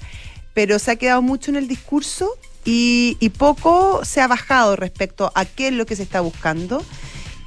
pero 0.54 0.78
se 0.78 0.92
ha 0.92 0.96
quedado 0.96 1.22
mucho 1.22 1.50
en 1.50 1.56
el 1.56 1.68
discurso 1.68 2.30
y, 2.64 3.16
y 3.20 3.30
poco 3.30 4.04
se 4.04 4.20
ha 4.20 4.26
bajado 4.26 4.76
respecto 4.76 5.32
a 5.34 5.44
qué 5.44 5.68
es 5.68 5.74
lo 5.74 5.86
que 5.86 5.96
se 5.96 6.02
está 6.02 6.20
buscando. 6.20 6.84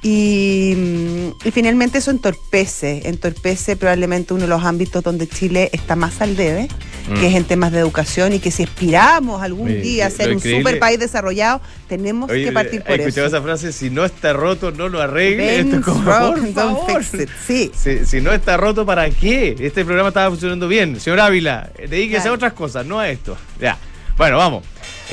Y, 0.02 0.74
mm, 0.76 1.46
y 1.46 1.50
finalmente 1.52 1.98
eso 1.98 2.10
entorpece, 2.10 3.08
entorpece 3.08 3.76
probablemente 3.76 4.34
uno 4.34 4.42
de 4.42 4.48
los 4.48 4.64
ámbitos 4.64 5.02
donde 5.02 5.28
Chile 5.28 5.70
está 5.72 5.94
más 5.94 6.20
al 6.20 6.34
debe, 6.36 6.68
Mm. 7.08 7.14
que 7.14 7.26
es 7.28 7.34
en 7.34 7.44
temas 7.44 7.72
de 7.72 7.78
educación 7.80 8.32
y 8.32 8.38
que 8.38 8.50
si 8.50 8.62
aspiramos 8.62 9.42
algún 9.42 9.68
día 9.82 10.06
a 10.06 10.10
ser 10.10 10.32
un 10.32 10.40
super 10.40 10.78
país 10.78 10.98
desarrollado, 11.00 11.60
tenemos 11.88 12.30
Oye, 12.30 12.44
que 12.44 12.52
partir 12.52 12.80
¿has 12.80 12.86
por 12.86 13.00
eso. 13.00 13.24
esa 13.26 13.42
frase? 13.42 13.72
Si 13.72 13.90
no 13.90 14.04
está 14.04 14.32
roto, 14.32 14.70
no 14.70 14.88
lo 14.88 15.00
arregle. 15.00 15.60
Esto 15.60 15.76
es 15.76 15.84
como, 15.84 16.04
por 16.04 16.52
favor. 16.52 17.02
Sí. 17.46 17.70
Si, 17.74 18.04
si 18.06 18.20
no 18.20 18.32
está 18.32 18.56
roto, 18.56 18.86
¿para 18.86 19.10
qué? 19.10 19.56
Este 19.58 19.84
programa 19.84 20.08
estaba 20.08 20.28
funcionando 20.30 20.68
bien. 20.68 21.00
Señor 21.00 21.20
Ávila, 21.20 21.70
dedíquese 21.78 22.18
a 22.18 22.22
Claro. 22.22 22.34
otras 22.34 22.52
cosas, 22.52 22.86
no 22.86 22.98
a 23.00 23.08
esto. 23.10 23.36
Ya. 23.60 23.76
Bueno, 24.16 24.36
vamos. 24.36 24.64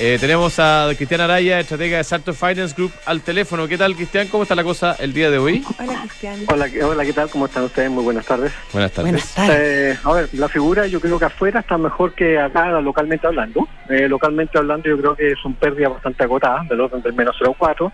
Eh, 0.01 0.17
tenemos 0.17 0.57
a 0.59 0.87
Cristian 0.95 1.19
Araya, 1.19 1.59
estratega 1.59 1.97
de 1.97 2.03
Salto 2.05 2.33
Finance 2.33 2.73
Group, 2.73 2.93
al 3.05 3.19
teléfono. 3.21 3.67
¿Qué 3.67 3.77
tal, 3.77 3.95
Cristian? 3.95 4.29
¿Cómo 4.29 4.43
está 4.43 4.55
la 4.55 4.63
cosa 4.63 4.95
el 4.97 5.11
día 5.11 5.29
de 5.29 5.37
hoy? 5.39 5.61
Hola, 5.77 5.99
Cristian. 6.03 6.39
Hola, 6.47 6.69
¿qué- 6.69 6.83
hola, 6.85 7.03
¿qué 7.03 7.11
tal? 7.11 7.29
¿Cómo 7.29 7.47
están 7.47 7.63
ustedes? 7.65 7.91
Muy 7.91 8.05
buenas 8.05 8.25
tardes. 8.25 8.53
Buenas 8.71 8.93
tardes. 8.93 9.11
Buenas 9.11 9.35
tardes. 9.35 9.57
Eh, 9.59 9.97
a 10.01 10.13
ver, 10.13 10.29
la 10.33 10.47
figura 10.47 10.87
yo 10.87 11.01
creo 11.01 11.19
que 11.19 11.25
afuera 11.25 11.59
está 11.59 11.77
mejor 11.77 12.13
que 12.13 12.39
acá 12.39 12.79
localmente 12.79 13.27
hablando. 13.27 13.67
Eh, 13.89 14.07
localmente 14.07 14.57
hablando 14.57 14.87
yo 14.87 14.97
creo 14.97 15.15
que 15.17 15.33
son 15.43 15.55
pérdidas 15.55 15.91
bastante 15.91 16.23
agotadas, 16.23 16.69
del 16.69 16.79
orden 16.79 17.01
del 17.01 17.13
menos 17.13 17.35
0,4, 17.37 17.91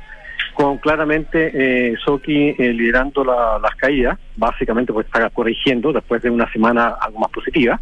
con 0.53 0.77
claramente 0.77 1.49
eh, 1.55 1.95
Soki 2.05 2.49
eh, 2.49 2.71
liderando 2.71 3.23
la- 3.23 3.57
las 3.57 3.73
caídas, 3.77 4.19
básicamente 4.35 4.93
porque 4.93 5.07
está 5.07 5.27
corrigiendo 5.31 5.91
después 5.91 6.21
de 6.21 6.29
una 6.29 6.51
semana 6.51 6.95
algo 7.01 7.17
más 7.19 7.31
positiva. 7.31 7.81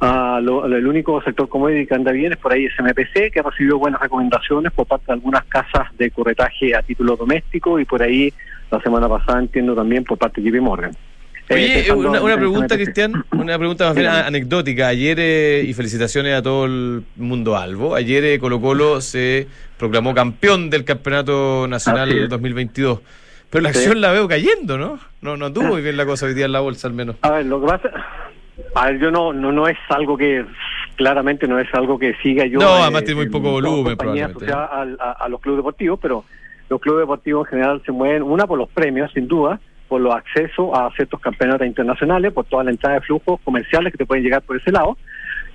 Ah, 0.00 0.40
lo- 0.42 0.64
el 0.64 0.86
único 0.86 1.20
sector 1.22 1.48
commodity 1.48 1.86
que 1.86 1.94
anda 1.94 2.10
bien 2.12 2.32
es 2.32 2.38
por 2.38 2.52
ahí 2.52 2.66
SMPC, 2.66 3.30
que 3.30 3.40
ha 3.40 3.42
recibido 3.42 3.78
buenas 3.78 4.00
recomendaciones 4.00 4.72
por 4.72 4.86
parte 4.86 5.06
de 5.08 5.12
algunas 5.14 5.44
casas 5.44 5.88
de 5.98 6.10
corretaje 6.10 6.74
a 6.74 6.82
título 6.82 7.16
doméstico 7.16 7.78
y 7.78 7.84
por 7.84 8.02
ahí 8.02 8.32
la 8.70 8.80
semana 8.80 9.08
pasada 9.08 9.40
entiendo 9.40 9.74
también 9.74 10.04
por 10.04 10.16
parte 10.16 10.40
de 10.40 10.50
JP 10.50 10.60
Morgan. 10.62 10.92
Eh, 11.50 11.88
Oye, 11.90 11.92
una, 11.92 12.20
una 12.22 12.36
pregunta. 12.36 12.76
Cristian, 12.76 13.24
una 13.32 13.58
pregunta 13.58 13.86
más 13.88 13.96
bien 13.96 14.06
anecdótica. 14.06 14.86
Ayer, 14.86 15.18
eh, 15.20 15.64
y 15.66 15.74
felicitaciones 15.74 16.34
a 16.34 16.42
todo 16.42 16.64
el 16.64 17.02
mundo 17.16 17.56
albo, 17.56 17.96
ayer 17.96 18.24
eh, 18.24 18.38
Colo 18.38 18.60
Colo 18.60 19.00
se 19.00 19.48
proclamó 19.76 20.14
campeón 20.14 20.70
del 20.70 20.84
Campeonato 20.84 21.66
Nacional 21.68 22.08
Así 22.08 22.18
es. 22.20 22.28
2022. 22.28 23.00
Pero 23.50 23.62
la 23.62 23.72
Sí. 23.72 23.78
acción 23.80 24.00
la 24.00 24.12
veo 24.12 24.28
cayendo, 24.28 24.78
¿no? 24.78 25.00
No, 25.22 25.36
no 25.36 25.46
anduvo 25.46 25.66
muy 25.66 25.82
bien 25.82 25.96
la 25.96 26.06
cosa 26.06 26.24
hoy 26.26 26.34
día 26.34 26.44
en 26.46 26.52
la 26.52 26.60
bolsa 26.60 26.86
al 26.86 26.94
menos. 26.94 27.16
A 27.22 27.30
ver, 27.32 27.46
lo 27.46 27.60
que 27.60 27.66
pasa, 27.66 27.90
a 28.74 28.86
ver, 28.86 28.98
yo 29.00 29.10
no, 29.10 29.32
no, 29.32 29.52
no 29.52 29.68
es 29.68 29.78
algo 29.88 30.16
que, 30.16 30.44
claramente 30.96 31.48
no 31.48 31.58
es 31.58 31.72
algo 31.74 31.98
que 31.98 32.14
siga 32.22 32.44
yo. 32.46 32.58
No, 32.58 32.68
además 32.68 33.04
tiene 33.04 33.22
muy 33.22 33.30
poco 33.30 33.50
volumen, 33.52 33.96
probablemente. 33.96 34.52
a, 34.52 34.82
a 35.18 35.28
los 35.28 35.40
clubes 35.40 35.58
deportivos, 35.58 35.98
pero 36.00 36.24
los 36.68 36.80
clubes 36.80 37.00
deportivos 37.00 37.46
en 37.46 37.50
general 37.50 37.82
se 37.84 37.92
mueven, 37.92 38.22
una 38.22 38.46
por 38.46 38.58
los 38.58 38.68
premios, 38.68 39.10
sin 39.12 39.26
duda, 39.26 39.58
por 39.88 40.00
los 40.00 40.14
accesos 40.14 40.70
a 40.72 40.88
ciertos 40.94 41.20
campeonatos 41.20 41.66
internacionales, 41.66 42.32
por 42.32 42.44
toda 42.44 42.62
la 42.62 42.70
entrada 42.70 42.94
de 42.94 43.00
flujos 43.00 43.40
comerciales 43.42 43.92
que 43.92 43.98
te 43.98 44.06
pueden 44.06 44.22
llegar 44.22 44.42
por 44.42 44.56
ese 44.56 44.70
lado, 44.70 44.96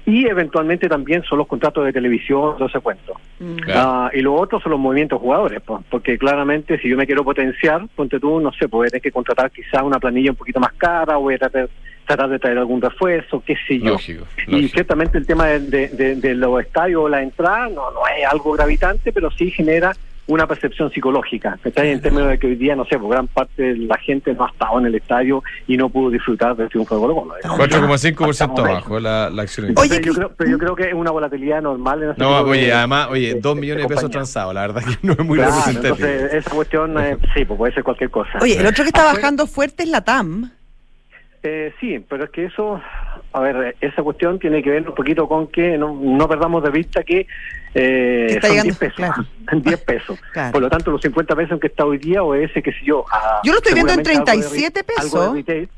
y 0.06 0.28
eventualmente 0.28 0.90
también 0.90 1.24
son 1.24 1.38
los 1.38 1.48
contratos 1.48 1.86
de 1.86 1.94
televisión, 1.94 2.58
todo 2.58 2.68
ese 2.68 2.80
cuento. 2.80 3.14
Mm. 3.40 3.56
Claro. 3.56 3.82
Ah, 3.82 4.12
y 4.14 4.22
lo 4.22 4.34
otro 4.36 4.60
son 4.60 4.74
los 4.74 4.80
movimientos 4.80 5.22
jugadores, 5.22 5.62
pues, 5.66 5.82
porque 5.90 6.18
claramente 6.18 6.78
si 6.80 6.90
yo 6.90 6.98
me 6.98 7.06
quiero 7.06 7.24
potenciar, 7.24 7.88
ponte 7.96 8.20
tú, 8.20 8.40
no 8.40 8.52
sé, 8.52 8.68
pues 8.68 8.72
voy 8.72 8.88
a 8.88 8.90
tener 8.90 9.02
que 9.02 9.12
contratar 9.12 9.50
quizá 9.52 9.84
una 9.84 10.00
planilla 10.00 10.32
un 10.32 10.38
poquito 10.38 10.60
más 10.60 10.74
cara, 10.74 11.18
o 11.18 11.22
voy 11.22 11.36
a 11.36 11.38
tratar, 11.40 11.70
tratar 12.06 12.30
de 12.30 12.40
traer 12.40 12.58
algún 12.58 12.82
refuerzo, 12.82 13.42
qué 13.46 13.56
sé 13.68 13.80
yo. 13.80 13.92
Lógico, 13.92 14.26
Y 14.48 14.68
ciertamente 14.70 15.18
el 15.18 15.26
tema 15.26 15.48
de, 15.48 15.60
de- 15.60 15.88
de- 15.90 16.16
de 16.16 16.36
los 16.36 16.62
estadios 16.62 17.04
o 17.04 17.10
la 17.10 17.22
entrada 17.22 17.68
no, 17.70 17.92
no 17.92 18.02
es 18.18 18.26
algo 18.32 18.52
gravitante, 18.54 19.12
pero 19.12 19.32
sí 19.32 19.52
genera 19.52 19.94
una 20.28 20.48
percepción 20.48 20.90
psicológica, 20.92 21.60
¿cachai? 21.62 21.92
En 21.92 22.02
términos 22.02 22.30
de 22.30 22.40
que 22.40 22.48
hoy 22.48 22.56
día, 22.56 22.76
no 22.76 22.84
sé, 22.86 22.98
pues 22.98 23.12
gran 23.12 23.28
parte 23.28 23.62
de 23.62 23.76
la 23.78 23.96
gente 24.00 24.34
no 24.34 24.46
ha 24.46 24.50
estado 24.50 24.80
en 24.80 24.88
el 24.88 24.96
estadio 24.96 25.44
y 25.68 25.78
no 25.78 25.90
pudo 25.90 26.10
disfrutar 26.10 26.56
del 26.56 26.68
triunfo 26.68 26.96
de 26.96 27.02
Colo 27.02 27.14
Colo. 27.14 27.36
digamos. 27.36 27.60
4,5% 27.60 28.30
Estamos 28.32 28.60
ahí. 28.62 28.72
abajo 28.72 29.00
la, 29.00 29.30
la 29.30 29.42
acción. 29.44 29.72
Oye, 29.78 30.02
yo 30.04 30.14
creo, 30.16 30.32
pero 30.36 30.50
yo 30.50 30.58
creo 30.58 30.76
que 30.76 30.88
es 30.88 30.94
una 30.96 31.12
volatilidad 31.12 31.62
normal 31.62 32.02
en 32.02 32.10
ese 32.10 32.20
No, 32.22 32.44
de- 32.44 32.50
oye, 32.50 32.74
además, 32.74 33.08
oye, 33.12 33.36
de- 33.36 33.40
2 33.40 33.54
de 33.56 33.62
millones 33.62 33.84
de 33.88 33.96
pesos 33.96 34.10
transados, 34.10 34.52
la 34.56 34.62
verdad 34.62 34.82
que 34.84 34.98
no 35.06 35.14
es 35.14 35.20
muy 35.20 35.38
Claro, 35.38 35.52
representativo. 35.58 36.08
entonces 36.08 36.34
esa 36.34 36.50
cuestión, 36.56 37.00
eh, 37.00 37.18
sí, 37.36 37.46
pues 37.46 37.58
puede 37.60 37.74
ser 37.76 37.84
cualquier 37.84 38.10
cosa. 38.10 38.32
Oye, 38.42 38.60
el 38.60 38.66
otro 38.66 38.84
que 38.84 38.88
está 38.90 39.02
Afuera- 39.02 39.20
bajando 39.22 39.46
fuerte 39.46 39.84
es 39.84 39.90
la 39.90 40.02
TAM. 40.04 40.52
Eh, 41.48 41.74
sí, 41.80 42.04
pero 42.10 42.24
es 42.24 42.32
que 42.32 42.46
eso, 42.46 42.82
a 43.32 43.40
ver, 43.40 43.76
esa 43.80 44.02
cuestión 44.02 44.40
tiene 44.40 44.64
que 44.64 44.72
ver 44.72 44.90
un 44.90 44.96
poquito 44.96 45.28
con 45.28 45.46
que 45.48 45.78
no, 45.78 45.94
no 45.94 46.28
perdamos 46.28 46.64
de 46.64 46.72
vista 46.72 47.04
que 47.04 47.28
eh, 47.76 48.40
son 48.42 48.50
llegando, 48.50 48.64
10 48.64 48.78
pesos. 48.80 48.96
claro. 48.96 49.26
10 49.62 49.84
pesos. 49.84 50.20
Claro. 50.34 50.52
Por 50.54 50.62
lo 50.64 50.70
tanto, 50.70 50.90
los 50.92 51.02
50 51.02 51.36
pesos 51.36 51.52
en 51.52 51.60
que 51.60 51.68
está 51.68 51.86
hoy 51.86 52.00
día 52.00 52.24
o 52.24 52.34
ese, 52.34 52.64
qué 52.64 52.72
sé 52.72 52.80
yo. 52.84 53.06
a- 53.12 53.42
Yo 53.44 53.52
lo 53.52 53.60
estoy 53.60 53.74
viendo 53.76 53.94
en 53.94 54.04
seguramente 54.04 54.32
algo 54.32 54.50
de 54.50 54.64
re- 54.66 54.72
37 54.72 54.84
pesos. 54.84 55.14
algo 55.14 55.34
de 55.34 55.40
retail. 55.40 55.70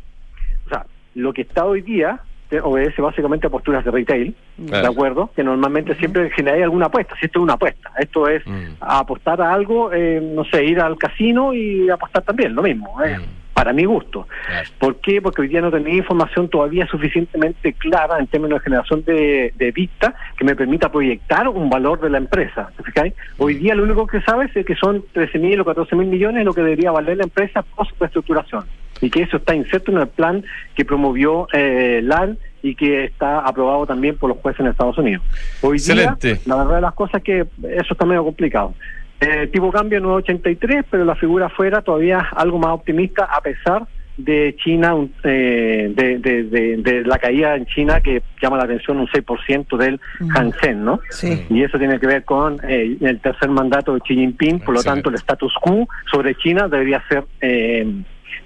O 0.65 0.69
sea, 0.69 0.85
lo 1.15 1.33
que 1.33 1.41
está 1.41 1.65
hoy 1.65 1.81
día 1.81 2.19
eh, 2.49 2.61
obedece 2.63 3.01
básicamente 3.01 3.47
a 3.47 3.49
posturas 3.49 3.83
de 3.83 3.91
retail, 3.91 4.35
Claro. 4.67 4.83
¿de 4.87 4.93
acuerdo? 4.93 5.31
Que 5.35 5.43
normalmente 5.43 5.95
siempre 5.95 6.29
genera 6.29 6.63
alguna 6.63 6.85
apuesta. 6.85 7.13
Si 7.19 7.25
esto 7.25 7.39
es 7.39 7.43
una 7.43 7.53
apuesta, 7.55 7.91
esto 7.99 8.29
es 8.29 8.41
a 8.79 8.99
apostar 8.99 9.41
a 9.41 9.51
algo, 9.53 9.91
eh, 9.91 10.21
no 10.23 10.45
sé, 10.45 10.63
ir 10.63 10.79
al 10.79 10.97
casino 10.97 11.53
y 11.53 11.89
apostar 11.89 12.23
también, 12.23 12.55
lo 12.55 12.61
mismo, 12.63 13.03
eh, 13.03 13.17
Mm. 13.17 13.23
Para 13.57 13.73
mi 13.73 13.85
gusto. 13.85 14.27
Claro. 14.45 14.69
¿Por 14.77 14.95
qué? 14.97 15.19
Porque 15.19 15.41
hoy 15.41 15.47
día 15.47 15.61
no 15.61 15.71
tenía 15.71 15.95
información 15.95 16.47
todavía 16.47 16.85
suficientemente 16.85 17.73
clara 17.73 18.19
en 18.19 18.27
términos 18.27 18.59
de 18.59 18.63
generación 18.65 19.03
de, 19.03 19.51
de 19.55 19.71
vista 19.71 20.13
que 20.37 20.45
me 20.45 20.55
permita 20.55 20.91
proyectar 20.91 21.47
un 21.47 21.67
valor 21.67 21.99
de 21.99 22.11
la 22.11 22.19
empresa. 22.19 22.69
¿te 22.77 22.83
fijáis? 22.83 23.15
Hoy 23.39 23.55
día 23.55 23.73
lo 23.73 23.81
único 23.81 24.05
que 24.05 24.21
sabes 24.21 24.55
es 24.55 24.63
que 24.63 24.75
son 24.75 25.03
13 25.11 25.39
mil 25.39 25.59
o 25.59 25.65
14 25.65 25.95
mil 25.95 26.07
millones 26.07 26.45
lo 26.45 26.53
que 26.53 26.61
debería 26.61 26.91
valer 26.91 27.17
la 27.17 27.23
empresa 27.23 27.63
post 27.63 27.99
reestructuración 27.99 28.63
y 29.01 29.09
que 29.09 29.23
eso 29.23 29.37
está 29.37 29.55
inserto 29.55 29.91
en 29.91 29.97
el 29.97 30.07
plan 30.07 30.43
que 30.75 30.85
promovió 30.85 31.47
eh, 31.51 32.01
LAN 32.03 32.37
y 32.61 32.75
que 32.75 33.05
está 33.05 33.39
aprobado 33.39 33.87
también 33.87 34.17
por 34.17 34.29
los 34.29 34.37
jueces 34.37 34.59
en 34.59 34.67
Estados 34.67 34.99
Unidos. 34.99 35.25
Hoy 35.61 35.77
Excelente. 35.77 36.35
día, 36.35 36.41
la 36.45 36.57
verdad 36.57 36.75
de 36.75 36.81
las 36.81 36.93
cosas 36.93 37.15
es 37.15 37.23
que 37.23 37.39
eso 37.75 37.93
está 37.93 38.05
medio 38.05 38.23
complicado. 38.23 38.75
Eh, 39.19 39.47
tipo 39.51 39.71
cambio 39.71 39.99
983, 39.99 40.85
pero 40.91 41.03
la 41.03 41.15
figura 41.15 41.49
fuera 41.49 41.81
todavía 41.81 42.19
algo 42.35 42.59
más 42.59 42.71
optimista 42.71 43.25
a 43.25 43.41
pesar 43.41 43.87
de 44.15 44.55
China, 44.63 44.95
un- 44.95 45.11
eh, 45.23 45.91
de, 45.95 46.17
de, 46.19 46.43
de- 46.43 46.77
de 46.77 47.03
la 47.03 47.19
caída 47.19 47.55
en 47.55 47.65
China 47.67 48.01
que 48.01 48.21
llama 48.41 48.57
la 48.57 48.63
atención 48.63 48.97
un 48.97 49.07
6% 49.07 49.77
del 49.77 49.99
Mm. 50.19 50.37
Hansen, 50.37 50.85
¿no? 50.85 50.99
Sí. 51.09 51.45
Y 51.49 51.63
eso 51.63 51.77
tiene 51.77 51.99
que 51.99 52.07
ver 52.07 52.23
con 52.25 52.57
eh, 52.67 52.97
el 53.01 53.19
tercer 53.19 53.49
mandato 53.49 53.93
de 53.93 54.01
Xi 54.01 54.15
Jinping, 54.15 54.59
por 54.61 54.73
lo 54.75 54.81
tanto 54.83 55.09
el 55.09 55.15
status 55.15 55.53
quo 55.61 55.87
sobre 56.11 56.33
China 56.35 56.67
debería 56.67 57.03
ser 57.07 57.25
eh, 57.41 57.85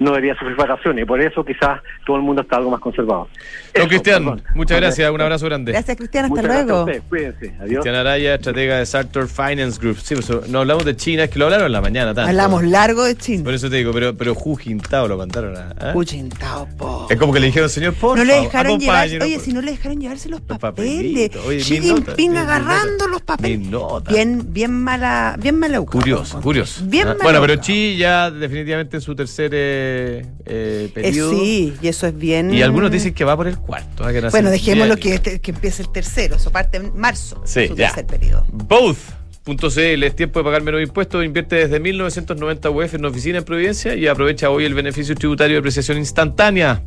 no 0.02 0.10
debería 0.12 0.34
sufrir 0.34 0.56
vacaciones. 0.58 1.04
Y 1.04 1.06
por 1.06 1.22
eso 1.22 1.46
quizás 1.46 1.80
todo 2.06 2.16
el 2.18 2.24
mundo 2.24 2.42
está 2.42 2.58
algo 2.58 2.72
más 2.72 2.80
conservado. 2.80 3.28
Don 3.76 3.88
Cristian, 3.88 4.42
muchas 4.56 4.78
gracias. 4.80 5.12
Un 5.12 5.22
abrazo 5.22 5.46
grande. 5.46 5.72
Gracias, 5.72 5.96
Cristian. 5.96 6.26
Hasta 6.26 6.42
luego. 6.42 6.88
Cuídense. 7.08 7.50
Adiós. 7.60 7.68
Cristian 7.70 7.96
Araya, 7.96 8.36
estratega 8.36 8.80
de 8.80 8.86
Sartor 8.88 9.28
Finance 9.28 9.80
Group. 9.80 9.98
Sí, 10.00 10.16
pues, 10.16 10.50
no 10.50 10.60
hablamos 10.60 10.86
de 10.86 10.96
China, 10.96 11.26
es 11.26 11.30
que 11.30 11.38
lo 11.38 11.46
hablaron 11.46 11.68
en 11.68 11.72
la 11.74 11.82
mañana. 11.82 12.14
Tanto. 12.16 12.30
Hablamos 12.30 12.64
largo 12.64 13.04
de 13.04 13.16
China. 13.16 13.44
Por 13.44 13.54
eso 13.54 13.70
te 13.70 13.76
digo, 13.76 13.92
pero, 13.94 14.18
pero 14.18 14.34
Hu 14.34 14.56
Jintao 14.56 15.08
lo 15.08 15.18
contaron. 15.18 15.56
¿eh? 15.56 15.92
Hu 15.94 16.02
Jintao, 16.04 16.68
po. 16.78 17.08
Es 17.10 17.18
como 17.18 17.32
que 17.32 17.40
le 17.40 17.46
dijeron, 17.48 17.70
señor, 17.70 17.94
por 17.94 18.18
No 18.18 18.24
le 18.24 18.42
dejaron 18.42 18.80
llevar, 18.80 19.08
oye, 19.08 19.36
por- 19.36 19.44
si 19.46 19.54
no 19.54 19.62
le 19.62 19.72
dejaron 19.72 20.00
llevarse 20.02 20.30
los 20.30 20.42
Los 20.48 20.58
papeles. 20.58 21.32
Oye, 21.46 21.60
Xi 21.60 21.80
Jinping 21.80 22.38
agarrando 22.38 23.08
los 23.08 23.22
papeles. 23.22 23.70
Bien, 24.10 24.42
bien 24.52 24.72
mala, 24.84 25.36
bien 25.40 25.60
mala 25.60 25.80
Curioso, 25.82 26.42
curioso. 26.42 26.82
Bien 26.86 27.08
Ah, 27.08 27.12
mala 27.12 27.24
Bueno, 27.24 27.42
pero. 27.42 27.56
Chi 27.62 27.96
ya 27.98 28.32
definitivamente 28.32 28.98
en 28.98 29.02
su 29.02 29.14
tercer 29.16 29.52
eh, 29.54 29.91
eh, 29.92 30.26
Eh, 30.46 30.92
periodo. 30.94 31.32
sí, 31.32 31.74
y 31.82 31.88
eso 31.88 32.08
es 32.08 32.18
bien. 32.18 32.54
Y 32.54 32.62
algunos 32.62 32.92
dicen 32.92 33.14
que 33.14 33.24
va 33.24 33.36
por 33.36 33.48
el 33.48 33.58
cuarto. 33.58 34.06
que 34.08 34.22
nace 34.22 34.32
Bueno, 34.32 34.50
dejémoslo 34.50 34.98
que, 34.98 35.14
este- 35.16 35.40
que 35.40 35.52
empiece 35.52 35.82
el 35.84 35.90
tercero, 35.92 36.36
eso 36.36 36.52
parte 36.52 36.78
en 36.78 36.98
marzo, 36.98 37.42
Sí, 37.46 37.68
su 37.68 37.76
ya. 37.76 37.88
tercer 37.94 38.06
periodo. 38.08 38.46
Both.cl 38.52 40.04
es 40.04 40.16
tiempo 40.16 40.40
de 40.40 40.44
pagar 40.46 40.62
menos 40.64 40.82
impuestos. 40.82 41.24
Invierte 41.26 41.56
desde 41.56 41.80
1990 41.80 42.70
UF 42.70 42.94
en 42.96 43.02
una 43.02 43.10
oficina 43.10 43.38
en 43.40 43.44
Providencia 43.44 43.96
y 43.96 44.08
aprovecha 44.08 44.50
hoy 44.50 44.66
el 44.66 44.74
beneficio 44.74 45.16
tributario 45.16 45.56
de 45.56 45.60
apreciación 45.60 45.98
instantánea. 45.98 46.82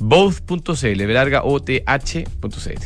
Both.cl, 0.00 1.12
larga 1.12 1.44
OTH.cl. 1.44 2.78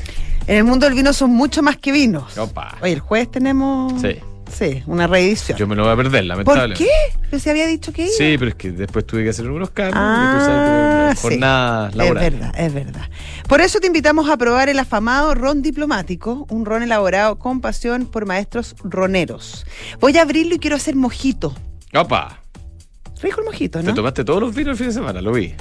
En 0.47 0.57
el 0.57 0.65
mundo 0.65 0.87
del 0.87 0.95
vino 0.95 1.13
son 1.13 1.31
mucho 1.31 1.63
más 1.63 1.77
que 1.77 1.93
vinos. 1.93 2.37
Opa. 2.39 2.77
Oye, 2.81 2.93
el 2.95 3.01
jueves 3.01 3.31
tenemos. 3.31 4.01
Sí. 4.01 4.17
Sí, 4.51 4.83
una 4.87 5.07
reedición. 5.07 5.59
Yo 5.59 5.67
me 5.67 5.75
lo 5.77 5.85
voy 5.85 5.93
a 5.93 5.97
perder, 5.97 6.21
¿Por 6.21 6.27
lamentablemente. 6.27 6.85
qué? 6.85 7.19
Pero 7.31 7.39
se 7.41 7.51
había 7.51 7.67
dicho 7.67 7.93
que 7.93 8.03
iba. 8.03 8.13
Sí, 8.17 8.37
pero 8.39 8.49
es 8.51 8.55
que 8.55 8.71
después 8.73 9.07
tuve 9.07 9.23
que 9.25 9.31
hacer 9.31 9.49
unos 9.51 9.71
cambios. 9.71 9.97
y 9.97 10.01
Ah, 10.01 10.37
tú 10.39 10.45
sabes 10.45 11.11
que 11.11 11.17
sí. 11.17 11.23
jornada 11.23 11.89
Es 11.91 12.15
verdad, 12.15 12.55
es 12.59 12.75
verdad. 12.75 13.11
Por 13.49 13.61
eso 13.61 13.79
te 13.81 13.87
invitamos 13.87 14.29
a 14.31 14.37
probar 14.37 14.69
el 14.69 14.79
afamado 14.79 15.35
ron 15.35 15.63
diplomático, 15.63 16.47
un 16.51 16.65
ron 16.65 16.83
elaborado 16.83 17.39
con 17.39 17.61
pasión 17.61 18.07
por 18.07 18.27
maestros 18.27 18.75
roneros. 18.85 19.67
Voy 20.01 20.17
a 20.17 20.23
abrirlo 20.23 20.55
y 20.55 20.59
quiero 20.59 20.77
hacer 20.77 20.97
mojito. 20.97 21.55
Opa, 21.95 22.41
Rico 23.21 23.41
el 23.41 23.47
mojito, 23.47 23.81
te 23.81 23.87
¿no? 23.87 23.95
tomaste 23.95 24.25
todos 24.25 24.41
los 24.41 24.55
vinos 24.55 24.73
el 24.73 24.77
fin 24.79 24.87
de 24.89 24.93
semana, 24.93 25.21
lo 25.21 25.33
vi. 25.33 25.55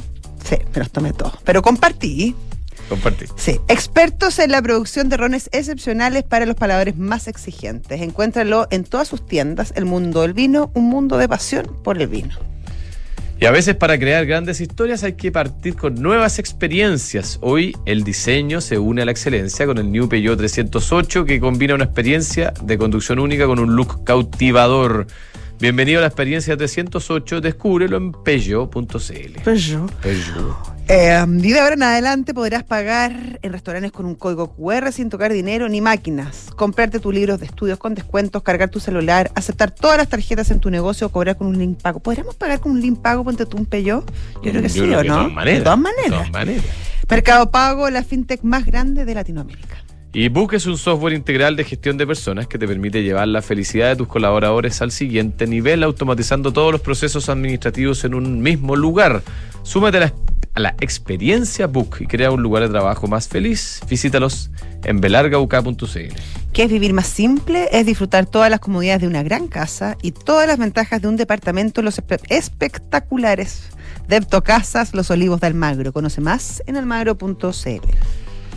Sí, 0.43 0.55
me 0.73 0.79
los 0.79 0.91
tomé 0.91 1.11
todos. 1.13 1.33
Pero 1.43 1.61
compartí. 1.61 2.35
Compartí. 2.89 3.25
Sí, 3.35 3.59
expertos 3.67 4.39
en 4.39 4.51
la 4.51 4.61
producción 4.61 5.09
de 5.09 5.17
rones 5.17 5.49
excepcionales 5.51 6.23
para 6.23 6.45
los 6.45 6.55
paladares 6.55 6.97
más 6.97 7.27
exigentes. 7.27 8.01
Encuéntralo 8.01 8.67
en 8.71 8.83
todas 8.83 9.07
sus 9.07 9.25
tiendas. 9.25 9.73
El 9.75 9.85
mundo 9.85 10.21
del 10.21 10.33
vino, 10.33 10.71
un 10.73 10.85
mundo 10.85 11.17
de 11.17 11.27
pasión 11.27 11.67
por 11.83 12.01
el 12.01 12.07
vino. 12.07 12.35
Y 13.39 13.45
a 13.45 13.51
veces 13.51 13.75
para 13.75 13.99
crear 13.99 14.25
grandes 14.25 14.61
historias 14.61 15.03
hay 15.03 15.13
que 15.13 15.31
partir 15.31 15.75
con 15.75 15.93
nuevas 15.95 16.39
experiencias. 16.39 17.37
Hoy 17.41 17.75
el 17.85 18.03
diseño 18.03 18.61
se 18.61 18.79
une 18.79 19.03
a 19.03 19.05
la 19.05 19.11
excelencia 19.11 19.67
con 19.67 19.77
el 19.77 19.91
New 19.91 20.09
Peugeot 20.09 20.37
308 20.39 21.25
que 21.25 21.39
combina 21.39 21.75
una 21.75 21.83
experiencia 21.83 22.51
de 22.63 22.77
conducción 22.79 23.19
única 23.19 23.45
con 23.45 23.59
un 23.59 23.75
look 23.75 24.03
cautivador. 24.03 25.05
Bienvenido 25.59 25.99
a 25.99 26.01
la 26.01 26.07
experiencia 26.07 26.57
308, 26.57 27.41
descúbrelo 27.41 27.97
en 27.97 28.11
peugeot.cl. 28.11 29.41
Peugeot. 29.43 29.91
Peugeot. 30.01 30.76
Eh, 30.89 31.21
y 31.43 31.51
de 31.51 31.59
ahora 31.59 31.73
en 31.73 31.83
adelante 31.83 32.33
podrás 32.33 32.63
pagar 32.63 33.39
en 33.41 33.51
restaurantes 33.51 33.91
con 33.91 34.05
un 34.05 34.15
código 34.15 34.55
QR 34.55 34.89
sin 34.93 35.09
tocar 35.09 35.33
dinero 35.33 35.67
ni 35.67 35.81
máquinas, 35.81 36.47
comprarte 36.55 37.01
tus 37.01 37.13
libros 37.13 37.41
de 37.41 37.45
estudios 37.45 37.77
con 37.77 37.93
descuentos, 37.93 38.41
cargar 38.41 38.69
tu 38.69 38.79
celular, 38.79 39.29
aceptar 39.35 39.71
todas 39.71 39.97
las 39.97 40.07
tarjetas 40.07 40.49
en 40.49 40.61
tu 40.61 40.69
negocio 40.69 41.07
o 41.07 41.09
cobrar 41.09 41.35
con 41.35 41.47
un 41.47 41.57
link 41.59 41.81
pago. 41.81 41.99
¿Podríamos 41.99 42.35
pagar 42.35 42.61
con 42.61 42.71
un 42.71 42.79
link 42.79 42.99
pago, 43.01 43.25
ponte 43.25 43.45
tú 43.45 43.57
un 43.57 43.65
Peugeot? 43.65 44.09
Yo 44.35 44.51
creo 44.51 44.61
que 44.61 44.69
sí, 44.69 44.79
¿o 44.79 45.01
de 45.01 45.09
no? 45.09 45.15
todas 45.15 45.31
maneras. 45.33 45.59
De 45.59 45.63
todas 45.65 45.77
De 45.77 45.83
maneras. 45.83 46.09
todas 46.11 46.31
maneras. 46.31 46.65
Mercado 47.09 47.51
Pago, 47.51 47.89
la 47.89 48.03
fintech 48.03 48.43
más 48.43 48.65
grande 48.65 49.03
de 49.03 49.13
Latinoamérica. 49.13 49.75
Y 50.13 50.29
Book 50.29 50.53
es 50.53 50.65
un 50.67 50.77
software 50.77 51.13
integral 51.13 51.57
de 51.57 51.65
gestión 51.65 51.97
de 51.97 52.07
personas 52.07 52.47
que 52.47 52.57
te 52.57 52.65
permite 52.65 53.03
llevar 53.03 53.27
la 53.27 53.41
felicidad 53.41 53.89
de 53.89 53.97
tus 53.97 54.07
colaboradores 54.07 54.81
al 54.81 54.91
siguiente 54.91 55.47
nivel, 55.47 55.83
automatizando 55.83 56.53
todos 56.53 56.71
los 56.71 56.79
procesos 56.81 57.27
administrativos 57.27 58.05
en 58.05 58.13
un 58.13 58.41
mismo 58.41 58.75
lugar. 58.77 59.21
Súmate 59.63 59.97
a 59.97 59.99
la, 59.99 60.13
a 60.57 60.59
la 60.59 60.75
experiencia 60.81 61.67
Book 61.67 61.97
y 61.99 62.07
crea 62.07 62.31
un 62.31 62.41
lugar 62.41 62.63
de 62.63 62.69
trabajo 62.69 63.05
más 63.05 63.27
feliz. 63.27 63.79
Visítalos 63.87 64.49
en 64.83 64.99
belargauk.cl. 64.99 66.15
¿Qué 66.51 66.63
es 66.63 66.69
vivir 66.71 66.93
más 66.93 67.05
simple? 67.05 67.69
Es 67.71 67.85
disfrutar 67.85 68.25
todas 68.25 68.49
las 68.49 68.59
comodidades 68.59 69.01
de 69.01 69.07
una 69.07 69.21
gran 69.21 69.47
casa 69.47 69.95
y 70.01 70.13
todas 70.13 70.47
las 70.47 70.57
ventajas 70.57 70.99
de 70.99 71.07
un 71.09 71.15
departamento 71.15 71.81
en 71.81 71.85
los 71.85 71.99
espe- 72.01 72.19
espectaculares 72.29 73.69
Depto 74.07 74.41
Casas 74.43 74.95
Los 74.95 75.11
Olivos 75.11 75.39
de 75.41 75.45
Almagro. 75.47 75.93
Conoce 75.93 76.21
más 76.21 76.63
en 76.65 76.75
almagro.cl. 76.75 77.37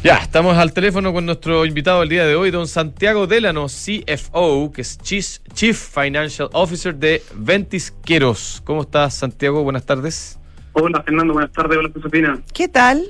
Ya, 0.02 0.16
estamos 0.16 0.56
al 0.56 0.72
teléfono 0.72 1.12
con 1.12 1.26
nuestro 1.26 1.66
invitado 1.66 2.02
el 2.02 2.08
día 2.08 2.24
de 2.24 2.34
hoy, 2.34 2.50
don 2.50 2.66
Santiago 2.66 3.26
Delano, 3.26 3.66
CFO, 3.66 4.72
que 4.72 4.80
es 4.80 4.96
Chief 4.96 5.76
Financial 5.76 6.48
Officer 6.54 6.94
de 6.94 7.22
Ventisqueros. 7.34 8.62
¿Cómo 8.64 8.80
estás, 8.80 9.12
Santiago? 9.12 9.62
Buenas 9.62 9.84
tardes. 9.84 10.38
Hola 10.72 11.02
Fernando, 11.02 11.32
buenas 11.34 11.52
tardes, 11.52 11.76
hola 11.78 11.90
Josefina. 11.92 12.40
¿Qué 12.54 12.68
tal? 12.68 13.02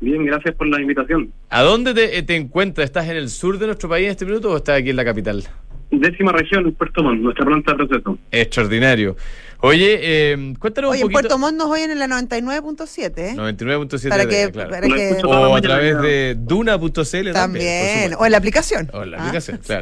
Bien, 0.00 0.24
gracias 0.24 0.54
por 0.56 0.66
la 0.66 0.80
invitación. 0.80 1.32
¿A 1.50 1.62
dónde 1.62 1.94
te, 1.94 2.22
te 2.22 2.34
encuentras? 2.36 2.86
¿Estás 2.86 3.08
en 3.08 3.16
el 3.16 3.28
sur 3.28 3.58
de 3.58 3.66
nuestro 3.66 3.88
país 3.88 4.06
en 4.06 4.10
este 4.12 4.24
minuto 4.24 4.50
o 4.50 4.56
estás 4.56 4.78
aquí 4.80 4.90
en 4.90 4.96
la 4.96 5.04
capital? 5.04 5.44
Décima 5.90 6.32
región, 6.32 6.72
Puerto 6.72 7.02
Montt, 7.02 7.20
nuestra 7.20 7.44
planta 7.44 7.72
de 7.72 7.86
proceso. 7.86 8.18
Extraordinario. 8.30 9.14
Oye, 9.60 9.98
eh, 10.02 10.54
cuéntanos 10.58 10.90
Oye, 10.92 11.04
un 11.04 11.10
en 11.10 11.12
poquito. 11.12 11.28
Puerto 11.28 11.38
Montt 11.38 11.56
nos 11.56 11.68
oyen 11.70 11.90
en 11.92 11.98
la 11.98 12.08
99.7, 12.08 13.18
¿eh? 13.18 13.34
99.7 13.36 14.08
para 14.08 14.26
que, 14.26 14.50
claro. 14.50 14.70
para 14.70 14.88
que 14.88 15.20
O 15.24 15.54
a 15.54 15.60
través 15.60 16.00
de 16.00 16.34
duna.cl 16.38 16.82
también. 17.02 17.32
también, 17.34 18.14
o 18.18 18.24
en 18.24 18.32
la 18.32 18.38
aplicación. 18.38 18.88
O 18.92 19.02
en 19.02 19.10
la 19.12 19.18
Ah, 19.18 19.20
aplicación, 19.28 19.60
sí. 19.62 19.74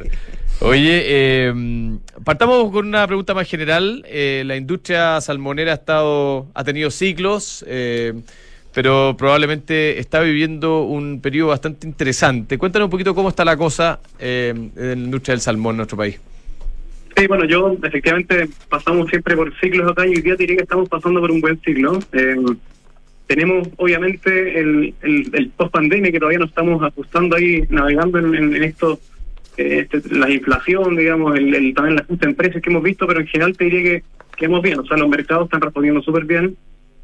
Oye, 0.62 1.02
eh, 1.06 1.54
partamos 2.22 2.70
con 2.70 2.86
una 2.86 3.06
pregunta 3.06 3.32
más 3.32 3.48
general. 3.48 4.04
Eh, 4.06 4.42
la 4.44 4.56
industria 4.56 5.18
salmonera 5.22 5.72
ha 5.72 5.74
estado, 5.76 6.48
ha 6.52 6.64
tenido 6.64 6.90
ciclos, 6.90 7.64
eh, 7.66 8.12
pero 8.74 9.16
probablemente 9.16 9.98
está 9.98 10.20
viviendo 10.20 10.82
un 10.82 11.22
periodo 11.22 11.48
bastante 11.48 11.86
interesante. 11.86 12.58
Cuéntanos 12.58 12.86
un 12.86 12.90
poquito 12.90 13.14
cómo 13.14 13.30
está 13.30 13.42
la 13.42 13.56
cosa 13.56 14.00
eh, 14.18 14.52
en 14.54 15.00
la 15.00 15.04
industria 15.06 15.32
del 15.32 15.40
salmón 15.40 15.72
en 15.72 15.76
nuestro 15.78 15.96
país. 15.96 16.20
Sí, 17.16 17.26
bueno, 17.26 17.46
yo 17.46 17.76
efectivamente 17.82 18.48
pasamos 18.68 19.08
siempre 19.08 19.34
por 19.36 19.58
ciclos 19.60 19.90
acá 19.90 20.06
y 20.06 20.10
hoy 20.10 20.22
día 20.22 20.36
diría 20.36 20.56
que 20.56 20.62
estamos 20.62 20.90
pasando 20.90 21.20
por 21.20 21.30
un 21.30 21.40
buen 21.40 21.58
ciclo. 21.62 21.98
Eh, 22.12 22.36
tenemos 23.26 23.66
obviamente 23.78 24.60
el, 24.60 24.92
el, 25.02 25.30
el 25.32 25.48
post-pandemia 25.50 26.12
que 26.12 26.18
todavía 26.18 26.38
nos 26.38 26.50
estamos 26.50 26.82
ajustando 26.82 27.36
ahí, 27.36 27.64
navegando 27.70 28.18
en, 28.18 28.34
en, 28.34 28.56
en 28.56 28.62
esto, 28.64 28.92
eh, 28.92 29.00
este, 29.56 30.02
la 30.10 30.30
inflación, 30.30 30.96
digamos, 30.96 31.36
el, 31.36 31.54
el- 31.54 31.74
también 31.74 31.96
la 31.96 32.02
ajuste 32.02 32.26
en 32.26 32.34
precios 32.34 32.62
que 32.62 32.70
hemos 32.70 32.82
visto, 32.82 33.06
pero 33.06 33.20
en 33.20 33.26
general 33.26 33.56
te 33.56 33.64
diría 33.64 33.82
que, 33.82 34.02
que 34.36 34.44
hemos 34.46 34.62
bien, 34.62 34.78
o 34.78 34.84
sea, 34.86 34.96
los 34.96 35.08
mercados 35.08 35.44
están 35.44 35.60
respondiendo 35.60 36.00
súper 36.02 36.24
bien, 36.24 36.56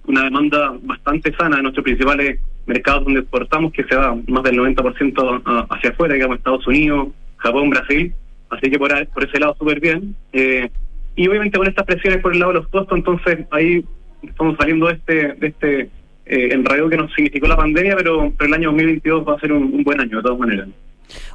una 0.07 0.25
demanda 0.25 0.75
bastante 0.83 1.35
sana 1.37 1.57
de 1.57 1.63
nuestros 1.63 1.85
principales 1.85 2.39
mercados 2.67 3.05
donde 3.05 3.21
exportamos, 3.21 3.73
que 3.73 3.85
se 3.85 3.95
va 3.97 4.17
más 4.29 4.43
del 4.45 4.57
90% 4.59 5.43
a- 5.45 5.67
hacia 5.75 5.91
afuera, 5.91 6.15
digamos, 6.15 6.39
Estados 6.39 6.67
Unidos, 6.67 7.09
Japón, 7.39 7.71
Brasil, 7.71 8.13
así 8.51 8.71
que 8.71 8.79
por, 8.79 8.91
por 9.09 9.25
ese 9.25 9.39
lado 9.41 9.55
súper 9.59 9.81
bien. 9.81 10.15
Eh, 10.33 10.69
y 11.17 11.29
obviamente 11.29 11.59
con 11.59 11.67
estas 11.67 11.87
presiones 11.87 12.21
por 12.21 12.33
el 12.33 12.39
lado 12.41 12.53
de 12.53 12.59
los 12.61 12.69
costos, 12.69 12.97
entonces 12.99 13.39
ahí 13.51 13.85
estamos 14.23 14.57
saliendo 14.59 14.87
de 14.87 14.95
este, 14.95 15.15
de 15.35 15.47
este 15.49 15.91
eh, 16.27 16.49
que 16.91 16.97
nos 16.97 17.13
significó 17.15 17.47
la 17.47 17.57
pandemia, 17.57 17.97
pero, 17.97 18.33
pero 18.37 18.49
el 18.49 18.55
año 18.55 18.69
2022 18.71 19.27
va 19.29 19.35
a 19.35 19.41
ser 19.41 19.53
un 19.53 19.83
buen 19.85 20.01
año 20.01 20.17
de 20.19 20.23
todas 20.23 20.39
maneras. 20.39 20.69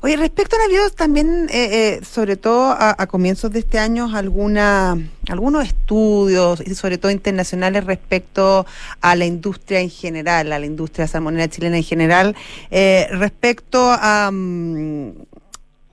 Oye, 0.01 0.17
respecto 0.17 0.55
a 0.55 0.65
habido 0.65 0.89
también, 0.89 1.47
eh, 1.49 1.99
eh, 1.99 2.05
sobre 2.05 2.35
todo 2.35 2.71
a, 2.71 2.95
a 2.97 3.07
comienzos 3.07 3.51
de 3.51 3.59
este 3.59 3.79
año, 3.79 4.15
alguna, 4.15 4.97
algunos 5.29 5.65
estudios, 5.65 6.61
y 6.65 6.75
sobre 6.75 6.97
todo 6.97 7.11
internacionales, 7.11 7.83
respecto 7.85 8.65
a 9.01 9.15
la 9.15 9.25
industria 9.25 9.79
en 9.79 9.89
general, 9.89 10.51
a 10.51 10.59
la 10.59 10.65
industria 10.65 11.07
salmonera 11.07 11.49
chilena 11.49 11.77
en 11.77 11.83
general, 11.83 12.35
eh, 12.69 13.07
respecto 13.11 13.91
a, 13.91 14.29
mm, 14.31 15.11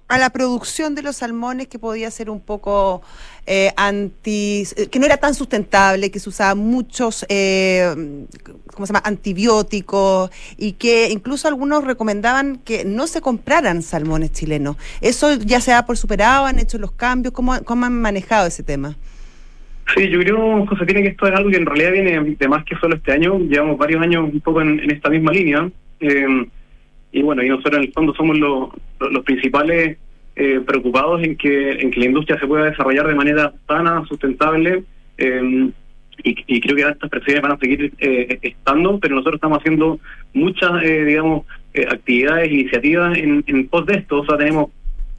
a 0.09 0.19
la 0.19 0.31
producción 0.31 0.95
de 0.95 1.03
los 1.03 1.17
salmones 1.17 1.69
que 1.69 1.79
podía 1.79 2.11
ser 2.11 2.31
un 2.31 2.41
poco 2.41 3.03
eh, 3.47 3.73
anti, 3.77 4.65
que 4.91 4.99
no 4.99 5.07
era 5.07 5.19
tan 5.19 5.35
sustentable, 5.35 6.11
que 6.11 6.19
se 6.19 6.31
usaban 6.31 6.59
muchos, 6.59 7.27
eh, 7.29 8.27
¿cómo 8.75 8.87
se 8.87 8.93
llama?, 8.93 9.03
antibióticos 9.05 10.31
y 10.57 10.73
que 10.73 11.11
incluso 11.11 11.47
algunos 11.47 11.85
recomendaban 11.85 12.57
que 12.65 12.85
no 12.85 13.07
se 13.07 13.21
compraran 13.21 13.83
salmones 13.83 14.33
chilenos. 14.33 14.77
¿Eso 15.03 15.35
ya 15.35 15.61
se 15.61 15.73
da 15.73 15.85
por 15.85 15.99
superado? 15.99 16.47
¿Han 16.47 16.59
hecho 16.59 16.79
los 16.79 16.93
cambios? 16.93 17.35
¿Cómo, 17.35 17.63
cómo 17.65 17.85
han 17.85 18.01
manejado 18.01 18.47
ese 18.47 18.63
tema? 18.63 18.97
Sí, 19.95 20.09
yo 20.11 20.21
creo, 20.21 20.67
Josefina, 20.67 21.01
que 21.01 21.09
esto 21.09 21.27
es 21.27 21.35
algo 21.35 21.51
que 21.51 21.57
en 21.57 21.67
realidad 21.67 21.93
viene 21.93 22.37
de 22.39 22.49
más 22.49 22.65
que 22.65 22.77
solo 22.77 22.97
este 22.97 23.13
año. 23.13 23.39
Llevamos 23.39 23.79
varios 23.79 24.03
años 24.03 24.25
un 24.31 24.41
poco 24.41 24.61
en, 24.61 24.81
en 24.81 24.91
esta 24.91 25.09
misma 25.09 25.33
línea. 25.33 25.71
Eh, 26.01 26.49
y 27.19 27.23
bueno, 27.23 27.43
y 27.43 27.49
nosotros 27.49 27.79
en 27.79 27.85
el 27.85 27.93
fondo 27.93 28.15
somos 28.15 28.39
los, 28.39 28.71
los, 29.01 29.13
los 29.13 29.25
principales 29.25 29.99
eh, 30.37 30.61
preocupados 30.65 31.23
en 31.23 31.37
que, 31.37 31.73
en 31.73 31.91
que 31.91 32.01
la 32.01 32.07
industria 32.07 32.39
se 32.39 32.47
pueda 32.47 32.67
desarrollar 32.67 33.07
de 33.09 33.15
manera 33.15 33.53
sana, 33.67 34.05
sustentable. 34.07 34.85
eh, 35.19 35.71
y, 36.25 36.37
y 36.47 36.61
creo 36.61 36.77
que 36.77 36.83
estas 36.83 37.11
presiones 37.11 37.43
van 37.43 37.53
a 37.53 37.59
seguir 37.59 37.93
eh, 37.99 38.39
estando, 38.43 38.99
pero 38.99 39.15
nosotros 39.15 39.37
estamos 39.37 39.59
haciendo 39.59 40.01
muchas, 40.35 40.83
eh, 40.83 41.05
digamos, 41.05 41.47
eh, 41.75 41.87
actividades, 41.89 42.51
iniciativas 42.51 43.17
en, 43.17 43.45
en 43.47 43.69
pos 43.69 43.87
de 43.87 43.95
esto. 43.95 44.21
O 44.21 44.27
sea, 44.27 44.37
tenemos, 44.37 44.71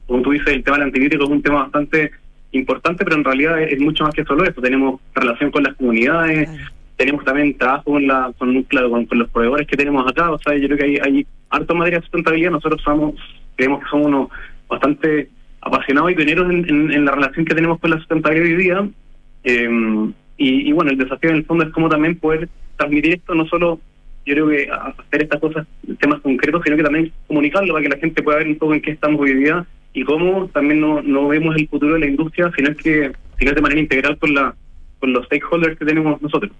como 0.06 0.22
tú 0.22 0.32
dices, 0.32 0.48
el 0.48 0.62
tema 0.62 0.78
del 0.78 0.86
antibiótico 0.86 1.24
es 1.24 1.30
un 1.30 1.42
tema 1.42 1.62
bastante 1.62 2.10
importante, 2.52 3.04
pero 3.04 3.16
en 3.16 3.24
realidad 3.24 3.62
es, 3.62 3.80
mucho 3.80 4.04
más 4.04 4.14
que 4.14 4.24
solo 4.24 4.44
eso. 4.44 4.60
Tenemos 4.60 5.00
relación 5.14 5.50
con 5.50 5.62
las 5.62 5.74
comunidades, 5.74 6.50
tenemos 6.96 7.24
también 7.24 7.56
trabajo 7.56 7.92
con, 7.92 8.06
la, 8.06 8.32
con, 8.36 8.62
claro, 8.64 8.90
con, 8.90 9.06
los 9.18 9.30
proveedores 9.30 9.66
que 9.66 9.76
tenemos 9.76 10.06
acá. 10.06 10.30
O 10.30 10.38
sea, 10.38 10.56
yo 10.56 10.66
creo 10.66 10.78
que 10.78 10.84
hay, 10.84 10.96
hay 10.96 11.26
harto 11.50 11.74
materia 11.74 11.98
de 11.98 12.04
sustentabilidad. 12.04 12.52
Nosotros 12.52 12.80
somos, 12.82 13.14
creemos 13.56 13.80
que 13.80 13.90
somos 13.90 14.06
unos 14.06 14.28
bastante 14.68 15.28
apasionados 15.60 16.12
y 16.12 16.14
pioneros 16.14 16.50
en, 16.50 16.92
en, 16.92 17.04
la 17.04 17.12
relación 17.12 17.44
que 17.44 17.54
tenemos 17.54 17.78
con 17.78 17.90
la 17.90 17.98
sustentabilidad 17.98 18.46
hoy 18.46 18.56
día. 18.56 18.88
Eh, 19.44 20.12
y, 20.42 20.72
bueno, 20.72 20.90
el 20.90 20.96
desafío 20.96 21.30
en 21.30 21.36
el 21.36 21.44
fondo 21.44 21.64
es 21.64 21.70
cómo 21.70 21.90
también 21.90 22.16
poder 22.18 22.48
transmitir 22.76 23.12
esto, 23.12 23.34
no 23.34 23.46
solo 23.46 23.78
yo 24.24 24.34
creo 24.34 24.48
que 24.48 24.70
hacer 24.70 25.22
estas 25.22 25.38
cosas, 25.38 25.66
temas 25.98 26.20
concretos, 26.22 26.62
sino 26.64 26.76
que 26.76 26.82
también 26.82 27.12
comunicarlo 27.26 27.74
para 27.74 27.82
que 27.82 27.94
la 27.94 28.00
gente 28.00 28.22
pueda 28.22 28.38
ver 28.38 28.48
un 28.48 28.56
poco 28.56 28.74
en 28.74 28.80
qué 28.80 28.92
estamos 28.92 29.20
hoy 29.20 29.50
y 29.92 30.04
cómo 30.04 30.48
también 30.48 30.80
no, 30.80 31.02
no 31.02 31.28
vemos 31.28 31.56
el 31.56 31.68
futuro 31.68 31.94
de 31.94 32.00
la 32.00 32.06
industria, 32.06 32.50
sino 32.56 32.70
es 32.70 32.76
que 32.78 33.12
sino 33.38 33.52
de 33.52 33.60
manera 33.60 33.80
integral 33.80 34.16
con 34.18 34.34
la 34.34 34.54
con 34.98 35.12
los 35.12 35.26
stakeholders 35.26 35.78
que 35.78 35.84
tenemos 35.84 36.20
nosotros. 36.22 36.52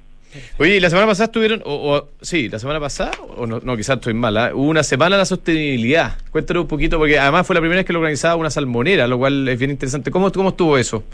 Oye, 0.59 0.81
la 0.81 0.91
semana 0.91 1.07
pasada 1.07 1.27
estuvieron, 1.27 1.63
o, 1.65 2.09
sí, 2.21 2.49
la 2.49 2.59
semana 2.59 2.79
pasada, 2.79 3.13
o 3.37 3.47
no, 3.47 3.61
no 3.61 3.77
quizás 3.77 3.97
estoy 3.97 4.15
mala, 4.15 4.53
hubo 4.55 4.69
una 4.69 4.83
semana 4.83 5.17
de 5.17 5.21
la 5.21 5.27
sostenibilidad. 5.27 6.17
Cuéntanos 6.31 6.63
un 6.63 6.69
poquito, 6.69 6.99
porque 6.99 7.19
además 7.19 7.47
fue 7.47 7.55
la 7.55 7.61
primera 7.61 7.79
vez 7.79 7.87
que 7.87 7.93
lo 7.93 7.99
organizaba 7.99 8.37
una 8.37 8.51
salmonera, 8.51 9.07
lo 9.07 9.19
cual 9.19 9.49
es 9.49 9.59
bien 9.59 9.71
interesante. 9.71 10.11
¿Cómo, 10.11 10.31
cómo 10.31 10.51
estuvo 10.51 10.79
eso? 10.79 11.05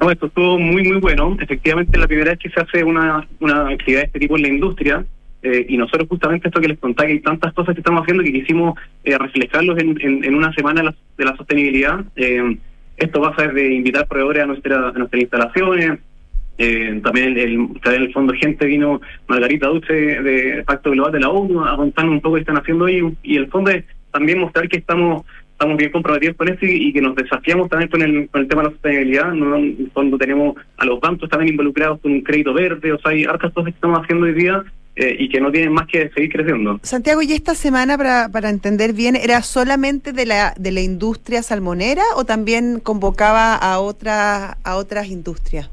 No, 0.00 0.10
esto 0.10 0.26
estuvo 0.26 0.58
muy, 0.58 0.82
muy 0.82 0.98
bueno. 0.98 1.36
Efectivamente, 1.40 1.98
la 1.98 2.06
primera 2.06 2.30
vez 2.30 2.38
que 2.38 2.50
se 2.50 2.60
hace 2.60 2.84
una, 2.84 3.26
una 3.40 3.68
actividad 3.68 4.00
de 4.00 4.06
este 4.06 4.18
tipo 4.20 4.36
en 4.36 4.42
la 4.42 4.48
industria, 4.48 5.04
eh, 5.42 5.66
y 5.68 5.76
nosotros 5.76 6.06
justamente 6.08 6.48
esto 6.48 6.60
que 6.60 6.68
les 6.68 6.78
contaba, 6.78 7.06
que 7.06 7.14
hay 7.14 7.20
tantas 7.20 7.52
cosas 7.52 7.74
que 7.74 7.80
estamos 7.80 8.02
haciendo 8.02 8.22
que 8.22 8.32
quisimos 8.32 8.78
eh, 9.04 9.16
reflejarlos 9.18 9.78
en, 9.78 9.98
en, 10.24 10.34
una 10.34 10.52
semana 10.52 10.80
de 10.80 10.86
la, 10.86 10.94
de 11.18 11.24
la 11.24 11.36
sostenibilidad. 11.36 12.04
Eh, 12.16 12.56
esto 12.96 13.20
va 13.20 13.30
a 13.30 13.36
ser 13.36 13.54
de 13.54 13.74
invitar 13.74 14.06
proveedores 14.06 14.42
a, 14.42 14.46
nuestra, 14.46 14.88
a 14.88 14.92
nuestras 14.92 15.22
instalaciones. 15.22 15.98
También 17.02 17.38
el, 17.38 17.54
en 17.54 18.02
el 18.02 18.12
fondo 18.12 18.34
gente 18.34 18.66
vino 18.66 19.00
Margarita 19.28 19.68
Duce 19.68 19.92
de 19.92 20.62
Pacto 20.64 20.90
Global 20.90 21.12
de 21.12 21.20
la 21.20 21.30
ONU 21.30 21.64
a 21.64 21.76
contarnos 21.76 22.14
un 22.14 22.20
poco 22.20 22.34
qué 22.34 22.40
están 22.40 22.58
haciendo 22.58 22.84
ahí 22.84 23.00
y 23.22 23.36
el 23.36 23.48
fondo 23.48 23.70
es 23.70 23.84
también 24.12 24.40
mostrar 24.40 24.68
que 24.68 24.78
estamos 24.78 25.24
estamos 25.60 25.76
bien 25.76 25.92
comprometidos 25.92 26.36
con 26.36 26.48
esto 26.48 26.64
y, 26.64 26.90
que 26.90 27.02
nos 27.02 27.14
desafiamos 27.14 27.68
también 27.68 27.90
con 27.90 28.00
el, 28.00 28.30
con 28.30 28.40
el 28.40 28.48
tema 28.48 28.62
de 28.62 28.68
la 28.68 28.72
sostenibilidad, 28.72 29.32
cuando 29.92 30.16
tenemos 30.16 30.56
a 30.78 30.86
los 30.86 30.98
bancos 31.00 31.28
también 31.28 31.50
involucrados 31.50 32.00
con 32.00 32.12
un 32.12 32.22
crédito 32.22 32.54
verde, 32.54 32.92
o 32.92 32.98
sea, 32.98 33.10
hay 33.10 33.24
hartas 33.24 33.52
cosas 33.52 33.72
que 33.72 33.74
estamos 33.74 34.00
haciendo 34.02 34.24
hoy 34.24 34.32
día 34.32 34.64
eh, 34.96 35.16
y 35.18 35.28
que 35.28 35.38
no 35.38 35.52
tienen 35.52 35.74
más 35.74 35.86
que 35.86 36.08
seguir 36.14 36.32
creciendo. 36.32 36.80
Santiago, 36.82 37.20
¿y 37.20 37.34
esta 37.34 37.54
semana, 37.54 37.98
para, 37.98 38.30
para 38.30 38.48
entender 38.48 38.94
bien, 38.94 39.16
era 39.16 39.42
solamente 39.42 40.14
de 40.14 40.24
la, 40.24 40.54
de 40.58 40.72
la 40.72 40.80
industria 40.80 41.42
salmonera 41.42 42.04
o 42.16 42.24
también 42.24 42.80
convocaba 42.80 43.54
a, 43.54 43.80
otra, 43.80 44.56
a 44.64 44.76
otras 44.76 45.08
industrias? 45.08 45.68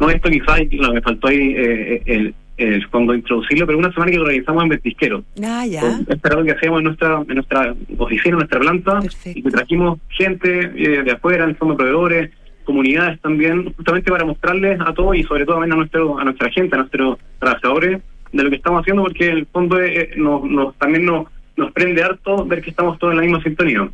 No, 0.00 0.10
esto 0.10 0.30
quizás, 0.30 0.60
lo 0.72 0.92
me 0.92 1.00
faltó 1.00 1.28
ahí 1.28 1.54
eh, 1.56 2.02
el 2.06 2.34
el 2.56 2.86
fondo 2.88 3.14
introducirlo, 3.14 3.66
pero 3.66 3.78
una 3.78 3.92
semana 3.92 4.12
que 4.12 4.18
lo 4.18 4.26
realizamos 4.26 4.62
en 4.62 4.68
Ventisquero. 4.68 5.24
Ah, 5.42 5.66
ya. 5.66 6.00
que 6.06 6.52
hacíamos 6.52 6.78
en 6.78 6.84
nuestra, 6.84 7.22
en 7.28 7.34
nuestra 7.34 7.74
oficina, 7.98 8.34
en 8.34 8.38
nuestra 8.38 8.60
planta, 8.60 9.00
y 9.26 9.42
que 9.42 9.50
trajimos 9.50 9.98
gente 10.10 10.70
eh, 10.76 11.02
de 11.02 11.10
afuera, 11.10 11.44
en 11.44 11.56
fondo 11.56 11.76
proveedores, 11.76 12.30
comunidades 12.64 13.20
también, 13.20 13.72
justamente 13.74 14.10
para 14.10 14.24
mostrarles 14.24 14.80
a 14.80 14.94
todos 14.94 15.16
y 15.16 15.24
sobre 15.24 15.44
todo 15.44 15.60
a 15.60 15.66
nuestro, 15.66 16.18
a 16.18 16.24
nuestra 16.24 16.50
gente, 16.50 16.76
a 16.76 16.78
nuestros 16.78 17.18
trabajadores, 17.38 18.00
de 18.32 18.42
lo 18.42 18.50
que 18.50 18.56
estamos 18.56 18.80
haciendo, 18.80 19.02
porque 19.02 19.28
el 19.28 19.46
fondo 19.46 19.80
eh, 19.80 20.10
nos, 20.16 20.44
nos, 20.44 20.76
también 20.76 21.04
nos, 21.04 21.26
nos 21.56 21.72
prende 21.72 22.02
harto 22.02 22.44
ver 22.44 22.62
que 22.62 22.70
estamos 22.70 22.98
todos 22.98 23.12
en 23.12 23.18
la 23.18 23.22
misma 23.22 23.42
sintonía. 23.42 23.88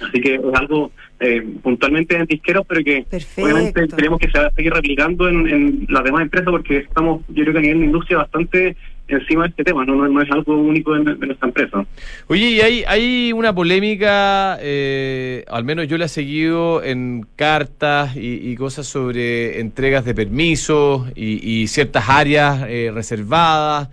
Así 0.00 0.20
que 0.20 0.34
es 0.34 0.54
algo 0.54 0.90
eh, 1.20 1.42
puntualmente 1.62 2.16
antisquero, 2.16 2.64
pero 2.64 2.82
que 2.82 3.04
obviamente 3.36 3.88
queremos 3.88 4.18
que 4.18 4.30
se 4.30 4.38
va 4.38 4.46
a 4.46 4.52
seguir 4.52 4.72
replicando 4.72 5.28
en, 5.28 5.46
en, 5.46 5.86
las 5.88 6.04
demás 6.04 6.22
empresas 6.22 6.50
porque 6.50 6.78
estamos, 6.78 7.22
yo 7.28 7.42
creo 7.42 7.52
que 7.52 7.58
a 7.58 7.62
nivel 7.62 7.80
de 7.80 7.86
industria, 7.86 8.18
bastante 8.18 8.76
encima 9.10 9.42
de 9.42 9.50
este 9.50 9.64
tema, 9.64 9.84
no, 9.84 10.08
no, 10.08 10.22
es 10.22 10.30
algo 10.30 10.56
único 10.56 10.96
en, 10.96 11.04
nuestra 11.04 11.48
empresa. 11.48 11.84
Oye, 12.28 12.50
y 12.50 12.60
hay, 12.60 12.84
hay 12.86 13.32
una 13.32 13.54
polémica, 13.54 14.58
eh, 14.60 15.44
al 15.48 15.64
menos 15.64 15.88
yo 15.88 15.98
la 15.98 16.06
he 16.06 16.08
seguido 16.08 16.82
en 16.82 17.26
cartas 17.36 18.16
y, 18.16 18.54
cosas 18.56 18.86
sobre 18.86 19.60
entregas 19.60 20.04
de 20.04 20.14
permisos 20.14 21.10
y, 21.14 21.66
ciertas 21.68 22.08
áreas 22.08 22.64
eh, 22.68 22.90
reservadas. 22.92 23.88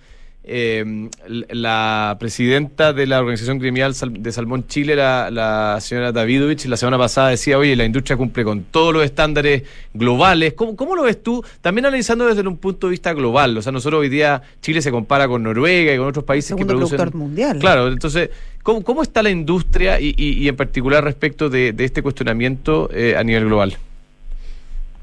Eh, 0.49 1.09
la 1.49 2.15
presidenta 2.21 2.93
de 2.93 3.05
la 3.05 3.19
Organización 3.19 3.59
Criminal 3.59 3.93
de 4.11 4.31
Salmón 4.31 4.65
Chile, 4.67 4.95
la, 4.95 5.29
la, 5.29 5.77
señora 5.81 6.13
Davidovich, 6.13 6.65
la 6.67 6.77
semana 6.77 6.97
pasada 6.97 7.29
decía, 7.29 7.57
oye, 7.57 7.75
la 7.75 7.83
industria 7.83 8.15
cumple 8.15 8.45
con 8.45 8.63
todos 8.63 8.93
los 8.93 9.03
estándares 9.03 9.63
globales. 9.93 10.53
¿Cómo, 10.53 10.77
¿Cómo, 10.77 10.95
lo 10.95 11.03
ves 11.03 11.21
tú? 11.21 11.43
También 11.59 11.85
analizando 11.85 12.25
desde 12.25 12.47
un 12.47 12.55
punto 12.55 12.87
de 12.87 12.91
vista 12.91 13.13
global. 13.13 13.57
O 13.57 13.61
sea, 13.61 13.73
nosotros 13.73 13.99
hoy 13.99 14.07
día 14.07 14.41
Chile 14.61 14.81
se 14.81 14.89
compara 14.89 15.27
con 15.27 15.43
Noruega 15.43 15.93
y 15.93 15.97
con 15.97 16.07
otros 16.07 16.23
países 16.23 16.55
que 16.55 16.65
producen... 16.65 17.09
mundial. 17.13 17.59
Claro, 17.59 17.89
entonces, 17.89 18.29
¿cómo, 18.63 18.85
cómo 18.85 19.03
está 19.03 19.21
la 19.21 19.29
industria 19.29 19.99
y, 19.99 20.15
y, 20.17 20.47
en 20.47 20.55
particular 20.55 21.03
respecto 21.03 21.49
de, 21.49 21.73
de 21.73 21.83
este 21.83 22.01
cuestionamiento 22.01 22.89
eh, 22.93 23.17
a 23.17 23.23
nivel 23.25 23.47
global? 23.47 23.77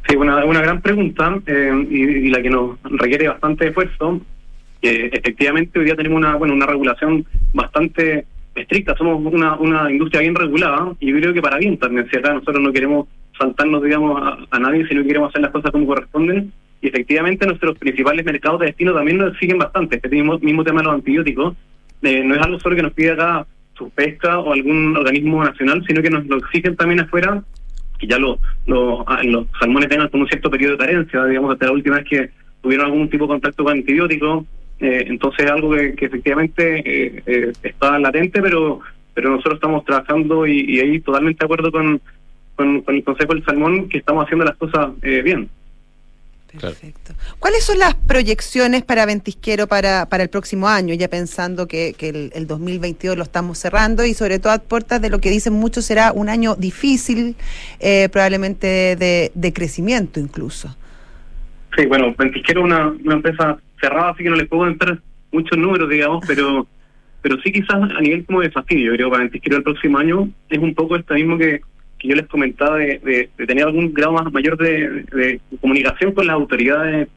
Sí, 0.08 0.16
una, 0.16 0.42
una 0.46 0.62
gran 0.62 0.80
pregunta 0.80 1.38
eh, 1.46 1.86
y, 1.90 2.02
y, 2.02 2.30
la 2.30 2.40
que 2.40 2.48
nos 2.48 2.78
requiere 2.82 3.28
bastante 3.28 3.68
esfuerzo 3.68 4.22
efectivamente 4.88 5.78
hoy 5.78 5.86
día 5.86 5.96
tenemos 5.96 6.18
una 6.18 6.36
bueno 6.36 6.54
una 6.54 6.66
regulación 6.66 7.24
bastante 7.52 8.26
estricta, 8.54 8.96
somos 8.96 9.20
una, 9.32 9.56
una 9.56 9.90
industria 9.90 10.20
bien 10.20 10.34
regulada 10.34 10.92
y 11.00 11.10
yo 11.10 11.18
creo 11.18 11.32
que 11.32 11.42
para 11.42 11.58
bien 11.58 11.76
también, 11.78 12.08
si 12.10 12.16
nosotros 12.16 12.60
no 12.60 12.72
queremos 12.72 13.08
saltarnos 13.38 13.82
digamos 13.82 14.46
a, 14.50 14.58
nadie, 14.58 14.86
sino 14.86 15.02
que 15.02 15.08
queremos 15.08 15.30
hacer 15.30 15.42
las 15.42 15.50
cosas 15.50 15.70
como 15.72 15.86
corresponden. 15.86 16.52
Y 16.80 16.88
efectivamente 16.88 17.46
nuestros 17.46 17.78
principales 17.78 18.24
mercados 18.26 18.60
de 18.60 18.66
destino 18.66 18.92
también 18.92 19.16
nos 19.16 19.36
siguen 19.38 19.58
bastante, 19.58 19.96
este 19.96 20.08
mismo, 20.10 20.38
mismo 20.38 20.62
tema 20.62 20.80
de 20.80 20.84
los 20.84 20.94
antibióticos, 20.94 21.54
eh, 22.02 22.22
no 22.22 22.34
es 22.34 22.42
algo 22.42 22.60
solo 22.60 22.76
que 22.76 22.82
nos 22.82 22.92
pide 22.92 23.12
acá 23.12 23.46
su 23.76 23.88
pesca 23.90 24.38
o 24.38 24.52
algún 24.52 24.94
organismo 24.96 25.42
nacional, 25.42 25.82
sino 25.86 26.02
que 26.02 26.10
nos 26.10 26.26
lo 26.26 26.36
exigen 26.36 26.76
también 26.76 27.00
afuera 27.00 27.42
que 27.98 28.06
ya 28.06 28.18
lo, 28.18 28.38
ah, 29.06 29.22
los 29.24 29.46
salmones 29.58 29.88
tengan 29.88 30.08
con 30.08 30.20
un 30.20 30.28
cierto 30.28 30.50
periodo 30.50 30.72
de 30.72 30.78
carencia, 30.78 31.24
digamos, 31.24 31.52
hasta 31.52 31.66
la 31.66 31.72
última 31.72 31.96
vez 31.96 32.06
que 32.08 32.30
tuvieron 32.60 32.86
algún 32.86 33.08
tipo 33.08 33.24
de 33.24 33.28
contacto 33.28 33.64
con 33.64 33.72
antibióticos, 33.72 34.44
eh, 34.80 35.04
entonces 35.06 35.44
es 35.44 35.50
algo 35.50 35.70
que, 35.72 35.94
efectivamente 35.98 36.78
eh, 36.84 37.22
eh, 37.26 37.52
está 37.62 37.98
latente, 37.98 38.42
pero 38.42 38.80
pero 39.14 39.30
nosotros 39.30 39.54
estamos 39.54 39.84
trabajando 39.84 40.44
y, 40.44 40.80
ahí 40.80 40.98
totalmente 40.98 41.38
de 41.38 41.44
acuerdo 41.44 41.70
con, 41.70 42.00
con, 42.56 42.82
el 42.88 43.04
Consejo 43.04 43.32
del 43.32 43.44
Salmón 43.44 43.88
que 43.88 43.98
estamos 43.98 44.24
haciendo 44.24 44.44
las 44.44 44.56
cosas 44.56 44.90
bien. 45.00 45.48
Perfecto. 46.60 47.12
¿Cuáles 47.38 47.64
son 47.64 47.78
las 47.78 47.94
proyecciones 47.94 48.82
para 48.82 49.06
Ventisquero 49.06 49.68
para, 49.68 50.06
para 50.06 50.24
el 50.24 50.30
próximo 50.30 50.66
año? 50.66 50.94
Ya 50.94 51.06
pensando 51.06 51.68
que, 51.68 51.94
que 51.96 52.08
el, 52.08 52.32
el, 52.34 52.48
2022 52.48 53.16
lo 53.16 53.22
estamos 53.22 53.58
cerrando 53.58 54.04
y 54.04 54.14
sobre 54.14 54.40
todo 54.40 54.52
a 54.52 54.58
puertas 54.58 55.00
de 55.00 55.10
lo 55.10 55.20
que 55.20 55.30
dicen 55.30 55.52
muchos 55.52 55.84
será 55.84 56.10
un 56.10 56.28
año 56.28 56.56
difícil, 56.56 57.36
probablemente 58.10 58.96
de, 58.96 59.30
de, 59.32 59.52
crecimiento 59.52 60.18
incluso. 60.18 60.76
Sí, 61.76 61.86
bueno, 61.86 62.12
Ventisquero 62.18 62.62
es 62.62 62.64
una, 62.64 62.88
una 62.88 63.14
empresa 63.14 63.58
cerrado, 63.84 64.12
así 64.12 64.22
que 64.22 64.30
no 64.30 64.36
les 64.36 64.48
puedo 64.48 64.66
entrar 64.66 64.98
muchos 65.32 65.58
números, 65.58 65.88
digamos, 65.88 66.24
pero 66.28 66.66
pero 67.24 67.40
sí 67.40 67.50
quizás 67.52 67.76
a 67.76 68.00
nivel 68.02 68.26
como 68.26 68.42
desafío, 68.42 68.90
yo 68.90 68.96
creo, 68.96 69.10
para 69.10 69.24
el 69.24 69.62
próximo 69.62 69.96
año 69.96 70.28
es 70.50 70.58
un 70.58 70.74
poco 70.74 70.94
esto 70.94 71.14
mismo 71.14 71.38
que, 71.38 71.62
que 71.98 72.08
yo 72.08 72.16
les 72.16 72.26
comentaba 72.26 72.76
de, 72.76 72.98
de, 72.98 73.46
tener 73.46 73.64
algún 73.64 73.94
grado 73.94 74.12
más 74.12 74.30
mayor 74.30 74.58
de, 74.58 75.40
comunicación 75.58 76.12
con 76.12 76.26
las 76.26 76.34
autoridades, 76.34 77.08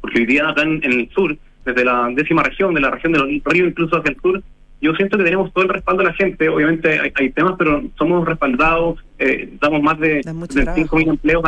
porque 0.00 0.20
hoy 0.20 0.26
día 0.26 0.48
acá 0.48 0.62
en, 0.62 0.80
el 0.84 1.10
sur, 1.10 1.36
desde 1.64 1.84
la 1.84 2.08
décima 2.14 2.44
región, 2.44 2.72
de 2.72 2.80
la 2.80 2.92
región 2.92 3.12
de 3.12 3.18
los 3.18 3.28
ríos 3.46 3.68
incluso 3.70 3.96
hacia 3.96 4.12
el 4.12 4.20
sur, 4.20 4.40
yo 4.80 4.94
siento 4.94 5.18
que 5.18 5.24
tenemos 5.24 5.52
todo 5.52 5.64
el 5.64 5.70
respaldo 5.70 6.04
de 6.04 6.08
la 6.10 6.14
gente, 6.14 6.48
obviamente 6.48 7.12
hay, 7.12 7.30
temas, 7.30 7.54
pero 7.58 7.82
somos 7.98 8.28
respaldados, 8.28 9.04
eh, 9.18 9.54
damos 9.60 9.82
más 9.82 9.98
de, 9.98 10.18
de 10.18 10.22
5.000 10.22 11.08
empleos 11.08 11.42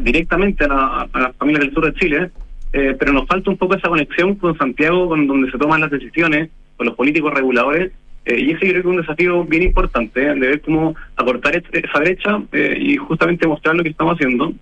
directamente 0.00 0.66
a, 0.68 1.08
a 1.10 1.20
las 1.20 1.36
familias 1.36 1.64
del 1.64 1.72
sur 1.72 1.86
de 1.86 1.98
Chile, 1.98 2.18
eh, 2.18 2.30
pero 2.72 3.12
nos 3.12 3.26
falta 3.26 3.50
un 3.50 3.56
poco 3.56 3.74
esa 3.74 3.88
conexión 3.88 4.36
con 4.36 4.56
Santiago, 4.56 5.08
con 5.08 5.26
donde 5.26 5.50
se 5.50 5.58
toman 5.58 5.80
las 5.80 5.90
decisiones, 5.90 6.50
con 6.76 6.86
los 6.86 6.96
políticos 6.96 7.34
reguladores, 7.34 7.92
eh, 8.26 8.38
y 8.38 8.50
ese 8.50 8.66
yo 8.66 8.72
creo 8.72 8.72
que 8.72 8.78
es 8.80 8.84
un 8.84 8.96
desafío 8.98 9.44
bien 9.44 9.62
importante, 9.62 10.22
¿eh? 10.22 10.34
de 10.34 10.40
ver 10.40 10.60
cómo 10.60 10.94
acortar 11.16 11.56
esa 11.56 11.98
brecha 11.98 12.40
y 12.52 12.96
justamente 12.96 13.46
mostrar 13.46 13.74
lo 13.74 13.82
que 13.82 13.90
estamos 13.90 14.14
haciendo. 14.14 14.52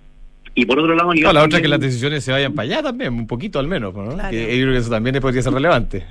Y 0.54 0.64
por 0.64 0.78
otro 0.78 0.94
lado, 0.94 1.12
la 1.14 1.44
otra 1.44 1.58
es 1.58 1.62
que 1.62 1.68
las 1.68 1.80
decisiones 1.80 2.24
se 2.24 2.32
vayan 2.32 2.52
para 2.52 2.66
allá 2.66 2.82
también, 2.82 3.14
un 3.14 3.26
poquito 3.26 3.58
al 3.58 3.68
menos, 3.68 3.94
¿no? 3.94 4.16
Que, 4.30 4.58
yo 4.58 4.64
creo 4.64 4.72
que 4.72 4.78
eso 4.78 4.90
también 4.90 5.20
podría 5.20 5.42
ser 5.42 5.52
relevante. 5.52 6.04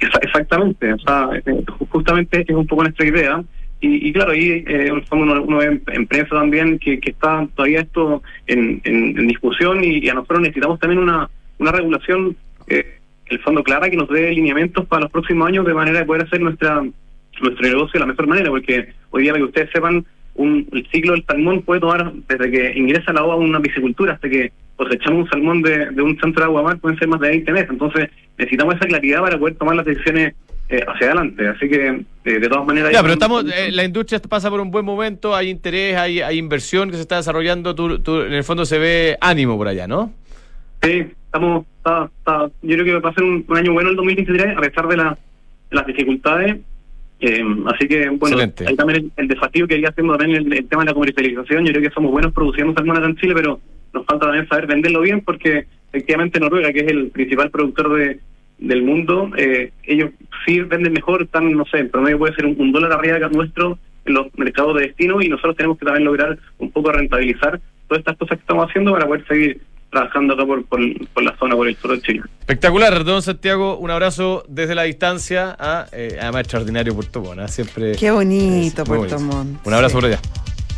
Exactamente, 0.00 0.92
o 0.92 0.98
sea, 0.98 1.28
justamente 1.88 2.44
es 2.46 2.56
un 2.56 2.66
poco 2.66 2.82
nuestra 2.82 3.06
idea. 3.06 3.42
Y, 3.80 4.12
claro, 4.14 4.32
ahí 4.32 4.64
eh, 4.66 4.90
somos 5.10 5.28
una, 5.28 5.40
una 5.42 5.62
em- 5.62 5.82
empresa 5.88 6.30
también 6.30 6.78
que, 6.78 6.98
que 6.98 7.10
está 7.10 7.46
todavía 7.54 7.80
esto 7.80 8.22
en, 8.46 8.80
en, 8.84 9.18
en 9.18 9.28
discusión 9.28 9.84
y, 9.84 10.08
a 10.08 10.14
nosotros 10.14 10.40
necesitamos 10.40 10.80
también 10.80 11.02
una, 11.02 11.28
una 11.58 11.70
regulación, 11.70 12.34
eh, 12.68 12.98
el 13.26 13.40
fondo 13.40 13.62
clara, 13.62 13.90
que 13.90 13.96
nos 13.98 14.08
dé 14.08 14.32
lineamientos 14.32 14.86
para 14.86 15.02
los 15.02 15.12
próximos 15.12 15.48
años 15.48 15.66
de 15.66 15.74
manera 15.74 15.98
de 15.98 16.06
poder 16.06 16.22
hacer 16.22 16.40
nuestra 16.40 16.82
nuestro 17.42 17.66
negocio 17.68 17.92
de 17.94 18.00
la 18.00 18.06
mejor 18.06 18.26
manera, 18.26 18.50
porque 18.50 18.88
hoy 19.10 19.22
día, 19.22 19.32
para 19.32 19.42
que 19.42 19.48
ustedes 19.48 19.70
sepan, 19.72 20.04
un, 20.36 20.66
el 20.72 20.86
ciclo 20.90 21.12
del 21.12 21.24
salmón 21.24 21.62
puede 21.62 21.80
tomar 21.80 22.12
desde 22.12 22.50
que 22.50 22.78
ingresa 22.78 23.10
al 23.10 23.18
agua 23.18 23.36
una 23.36 23.60
piscicultura 23.60 24.14
hasta 24.14 24.28
que 24.28 24.52
cosechamos 24.76 25.24
un 25.24 25.30
salmón 25.30 25.62
de, 25.62 25.90
de 25.90 26.02
un 26.02 26.18
centro 26.18 26.42
de 26.42 26.46
agua 26.46 26.62
mar, 26.62 26.78
pueden 26.78 26.98
ser 26.98 27.08
más 27.08 27.20
de 27.20 27.28
20 27.28 27.52
meses. 27.52 27.70
Entonces, 27.70 28.10
necesitamos 28.36 28.74
esa 28.74 28.86
claridad 28.86 29.20
para 29.20 29.38
poder 29.38 29.54
tomar 29.54 29.76
las 29.76 29.86
decisiones 29.86 30.34
eh, 30.68 30.82
hacia 30.86 31.06
adelante. 31.08 31.48
Así 31.48 31.68
que, 31.68 31.86
eh, 32.24 32.38
de 32.38 32.48
todas 32.48 32.66
maneras... 32.66 32.92
Ya, 32.92 33.00
pero 33.02 33.14
estamos, 33.14 33.44
eh, 33.52 33.70
la 33.70 33.84
industria 33.84 34.18
pasa 34.20 34.50
por 34.50 34.60
un 34.60 34.70
buen 34.70 34.84
momento, 34.84 35.34
hay 35.34 35.50
interés, 35.50 35.96
hay, 35.96 36.20
hay 36.20 36.38
inversión 36.38 36.90
que 36.90 36.96
se 36.96 37.02
está 37.02 37.16
desarrollando, 37.16 37.74
tú, 37.74 37.98
tú- 37.98 38.22
en 38.22 38.32
el 38.32 38.44
fondo 38.44 38.64
se 38.64 38.78
ve 38.78 39.16
ánimo 39.20 39.56
por 39.56 39.68
allá, 39.68 39.86
¿no? 39.86 40.12
Sí, 40.82 41.04
estamos, 41.26 41.66
está, 41.78 42.10
está- 42.18 42.50
yo 42.62 42.76
creo 42.76 42.84
que 42.84 42.98
va 43.00 43.10
a 43.10 43.14
ser 43.14 43.24
un, 43.24 43.44
un 43.48 43.56
año 43.56 43.72
bueno 43.72 43.90
el 43.90 43.96
2023, 43.96 44.56
a 44.56 44.60
pesar 44.60 44.88
de, 44.88 44.96
la- 44.96 45.18
de 45.70 45.76
las 45.76 45.86
dificultades. 45.86 46.56
Eh, 47.20 47.42
así 47.72 47.86
que, 47.88 48.08
bueno, 48.10 48.36
Excelente. 48.36 48.66
ahí 48.68 48.76
también 48.76 49.04
el, 49.04 49.12
el 49.16 49.28
desafío 49.28 49.66
que 49.66 49.76
iría 49.76 49.88
haciendo 49.90 50.16
también 50.16 50.42
el, 50.46 50.52
el 50.52 50.68
tema 50.68 50.82
de 50.82 50.90
la 50.90 50.94
comercialización. 50.94 51.64
Yo 51.64 51.72
creo 51.72 51.88
que 51.88 51.94
somos 51.94 52.10
buenos 52.10 52.32
produciendo 52.32 52.74
salmón 52.74 52.96
acá 52.98 53.06
en 53.06 53.16
Chile, 53.16 53.32
pero 53.34 53.60
nos 53.94 54.04
falta 54.04 54.26
también 54.26 54.48
saber 54.48 54.66
venderlo 54.66 55.00
bien, 55.00 55.20
porque 55.22 55.66
efectivamente 55.92 56.40
Noruega, 56.40 56.72
que 56.72 56.80
es 56.80 56.88
el 56.88 57.06
principal 57.10 57.50
productor 57.50 57.96
de 57.96 58.18
del 58.58 58.82
mundo, 58.82 59.30
eh, 59.36 59.72
ellos 59.84 60.10
sí 60.46 60.60
venden 60.60 60.92
mejor, 60.92 61.22
están, 61.22 61.52
no 61.52 61.64
sé, 61.66 61.78
en 61.78 61.90
promedio 61.90 62.18
puede 62.18 62.34
ser 62.34 62.46
un, 62.46 62.56
un 62.58 62.72
dólar 62.72 62.92
arriba 62.92 63.18
de 63.18 63.28
nuestro 63.30 63.78
en 64.04 64.14
los 64.14 64.26
mercados 64.36 64.76
de 64.76 64.82
destino 64.88 65.20
y 65.22 65.28
nosotros 65.28 65.56
tenemos 65.56 65.78
que 65.78 65.84
también 65.86 66.04
lograr 66.04 66.38
un 66.58 66.70
poco 66.70 66.92
rentabilizar 66.92 67.60
todas 67.88 68.00
estas 68.00 68.16
cosas 68.16 68.38
que 68.38 68.42
estamos 68.42 68.68
haciendo 68.68 68.92
para 68.92 69.06
poder 69.06 69.26
seguir 69.26 69.60
trabajando 69.90 70.34
acá 70.34 70.44
por, 70.44 70.64
por, 70.66 70.80
por 71.14 71.22
la 71.22 71.36
zona, 71.36 71.54
por 71.54 71.68
el 71.68 71.76
sur 71.76 71.92
de 71.92 72.00
Chile. 72.02 72.22
Espectacular, 72.40 73.04
don 73.04 73.22
Santiago, 73.22 73.78
un 73.78 73.90
abrazo 73.90 74.44
desde 74.48 74.74
la 74.74 74.82
distancia 74.82 75.54
a, 75.58 75.86
eh, 75.92 76.16
además 76.20 76.40
extraordinario 76.42 76.94
Puerto 76.94 77.20
Montt, 77.22 77.40
¿eh? 77.40 77.48
siempre... 77.48 77.92
Qué 77.96 78.10
bonito 78.10 78.84
Puerto. 78.84 79.18
Montt. 79.20 79.66
Un 79.66 79.72
abrazo 79.74 79.90
Sí. 79.90 80.00
por 80.00 80.04
allá. 80.10 80.18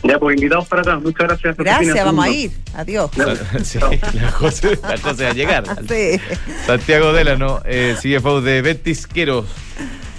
Ya, 0.02 0.18
pues 0.18 0.37
invitados 0.37 0.66
para 0.68 0.82
acá. 0.82 0.98
Muchas 0.98 1.26
gracias. 1.28 1.56
Gracias, 1.56 2.04
vamos 2.04 2.24
a 2.24 2.28
ir. 2.30 2.50
Adiós. 2.74 3.11
Ya. 3.16 3.64
Sí, 3.64 3.78
la 4.14 4.30
José, 4.30 4.78
la 4.82 4.98
José 4.98 5.24
va 5.24 5.30
a 5.30 5.35
llegar. 5.35 5.64
Sí. 5.88 6.20
Santiago 6.66 7.12
Delano, 7.12 7.61
eh, 7.64 7.96
CFO 8.00 8.40
de 8.40 8.62
Ventisqueros, 8.62 9.46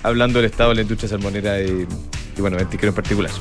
hablando 0.04 0.40
del 0.42 0.50
estado 0.52 0.70
de 0.70 0.76
la 0.76 0.82
industria 0.82 1.10
salmonera 1.10 1.62
y, 1.62 1.88
y 2.38 2.42
bueno, 2.42 2.58
Ventisqueros 2.58 2.92
en 2.94 2.96
particular. 2.96 3.32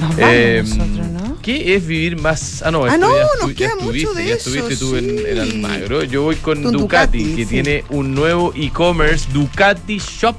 Nos 0.00 0.10
vamos 0.10 0.24
Eh, 0.32 0.62
nosotros, 0.64 1.06
¿no? 1.08 1.38
¿Qué 1.42 1.74
es 1.74 1.86
vivir 1.86 2.20
más? 2.20 2.62
Ah, 2.62 2.70
no, 2.70 2.84
Ah, 2.84 2.96
no, 2.96 3.14
ya 3.16 3.24
nos 3.40 3.52
queda 3.54 3.68
ya 3.70 3.74
mucho 3.84 3.90
estuviste, 3.96 4.22
de 4.22 4.28
ya 4.28 4.34
eso, 4.34 4.50
estuviste 4.54 4.76
tú 4.84 4.96
en, 4.96 5.26
en. 5.26 5.38
Almagro. 5.40 6.04
Yo 6.04 6.22
voy 6.22 6.36
con, 6.36 6.62
Con 6.62 6.72
Ducati, 6.72 7.18
Ducati, 7.18 7.36
que 7.36 7.42
sí. 7.44 7.50
tiene 7.50 7.84
un 7.90 8.14
nuevo 8.14 8.52
e-commerce, 8.56 9.28
Ducati 9.32 9.98
Shop. 9.98 10.36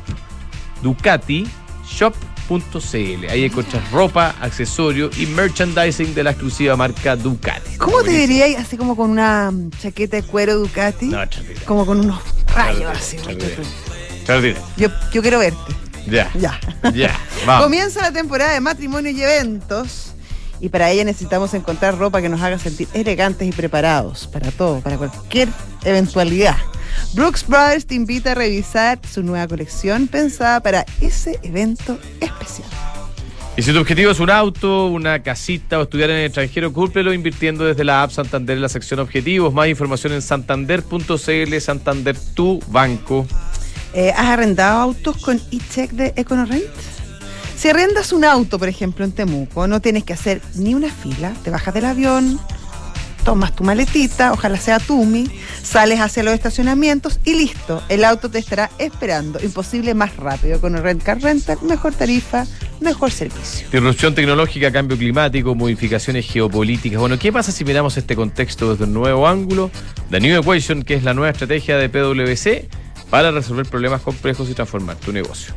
Ducati 0.81 1.45
Ahí 3.29 3.45
encuentras 3.45 3.91
ropa, 3.91 4.35
accesorios 4.41 5.15
y 5.19 5.27
merchandising 5.27 6.15
de 6.15 6.23
la 6.23 6.31
exclusiva 6.31 6.75
marca 6.75 7.15
Ducati. 7.15 7.77
¿Cómo 7.77 8.01
te 8.01 8.09
dirías 8.09 8.59
así 8.59 8.75
como 8.75 8.95
con 8.95 9.11
una 9.11 9.51
mm, 9.51 9.71
chaqueta 9.79 10.17
de 10.17 10.23
cuero 10.23 10.57
Ducati? 10.57 11.05
No, 11.07 11.19
como 11.65 11.85
con 11.85 11.99
unos 11.99 12.19
rayos 12.47 12.91
así. 12.97 13.17
Yo, 14.77 14.89
yo 15.11 15.21
quiero 15.21 15.39
verte. 15.39 15.73
Ya. 16.07 16.31
Ya. 16.33 16.59
Ya. 16.93 17.19
Vamos. 17.45 17.65
Comienza 17.65 18.01
la 18.01 18.11
temporada 18.11 18.53
de 18.53 18.61
matrimonio 18.61 19.11
y 19.11 19.21
eventos. 19.21 20.13
Y 20.59 20.69
para 20.69 20.89
ella 20.89 21.03
necesitamos 21.05 21.53
encontrar 21.53 21.97
ropa 21.97 22.21
que 22.21 22.29
nos 22.29 22.41
haga 22.41 22.57
sentir 22.57 22.87
elegantes 22.93 23.47
y 23.47 23.51
preparados 23.51 24.27
para 24.27 24.51
todo, 24.51 24.81
para 24.81 24.97
cualquier 24.97 25.49
eventualidad. 25.83 26.57
Brooks 27.13 27.45
Brothers 27.47 27.85
te 27.85 27.95
invita 27.95 28.31
a 28.31 28.35
revisar 28.35 28.99
su 29.09 29.23
nueva 29.23 29.47
colección 29.47 30.07
pensada 30.07 30.59
para 30.59 30.85
ese 31.01 31.39
evento 31.43 31.99
especial. 32.19 32.67
Y 33.57 33.61
si 33.61 33.73
tu 33.73 33.79
objetivo 33.79 34.11
es 34.11 34.21
un 34.21 34.29
auto, 34.29 34.85
una 34.85 35.21
casita 35.21 35.79
o 35.79 35.83
estudiar 35.83 36.11
en 36.11 36.17
el 36.17 36.25
extranjero, 36.27 36.71
cúmplelo 36.71 37.13
invirtiendo 37.13 37.65
desde 37.65 37.83
la 37.83 38.03
app 38.03 38.11
Santander 38.11 38.55
en 38.55 38.61
la 38.61 38.69
sección 38.69 39.01
Objetivos. 39.01 39.53
Más 39.53 39.67
información 39.67 40.13
en 40.13 40.21
santander.cl, 40.21 41.59
Santander, 41.59 42.17
tu 42.33 42.61
banco. 42.67 43.27
Eh, 43.93 44.13
¿Has 44.15 44.27
arrendado 44.27 44.79
autos 44.79 45.17
con 45.17 45.41
e-check 45.51 45.91
de 45.91 46.13
EconoRent? 46.15 46.63
Si 47.57 47.67
arrendas 47.67 48.13
un 48.13 48.23
auto, 48.23 48.59
por 48.59 48.69
ejemplo, 48.69 49.03
en 49.03 49.11
Temuco, 49.11 49.67
no 49.67 49.81
tienes 49.81 50.05
que 50.05 50.13
hacer 50.13 50.41
ni 50.55 50.73
una 50.73 50.89
fila, 50.89 51.33
te 51.43 51.49
bajas 51.49 51.73
del 51.73 51.83
avión, 51.83 52.39
tomas 53.29 53.55
tu 53.55 53.63
maletita, 53.63 54.31
ojalá 54.31 54.57
sea 54.57 54.79
Tumi, 54.79 55.29
sales 55.61 55.99
hacia 55.99 56.23
los 56.23 56.33
estacionamientos 56.33 57.19
y 57.25 57.35
listo, 57.35 57.79
el 57.87 58.03
auto 58.03 58.31
te 58.31 58.39
estará 58.39 58.71
esperando. 58.79 59.39
Imposible 59.39 59.93
más 59.93 60.17
rápido 60.17 60.59
con 60.59 60.75
el 60.75 60.81
Rent 60.81 61.03
Car 61.03 61.21
Rental, 61.21 61.59
mejor 61.61 61.93
tarifa, 61.93 62.47
mejor 62.81 63.11
servicio. 63.11 63.67
Disrupción 63.71 64.15
tecnológica, 64.15 64.71
cambio 64.71 64.97
climático, 64.97 65.53
modificaciones 65.53 66.25
geopolíticas. 66.25 66.99
Bueno, 66.99 67.19
¿qué 67.19 67.31
pasa 67.31 67.51
si 67.51 67.63
miramos 67.63 67.95
este 67.97 68.15
contexto 68.15 68.71
desde 68.71 68.85
un 68.85 68.93
nuevo 68.93 69.27
ángulo? 69.27 69.69
The 70.09 70.19
New 70.19 70.41
Equation, 70.41 70.81
que 70.81 70.95
es 70.95 71.03
la 71.03 71.13
nueva 71.13 71.29
estrategia 71.29 71.77
de 71.77 71.87
PwC 71.87 72.67
para 73.11 73.29
resolver 73.29 73.67
problemas 73.67 74.01
complejos 74.01 74.49
y 74.49 74.55
transformar 74.55 74.95
tu 74.95 75.13
negocio. 75.13 75.53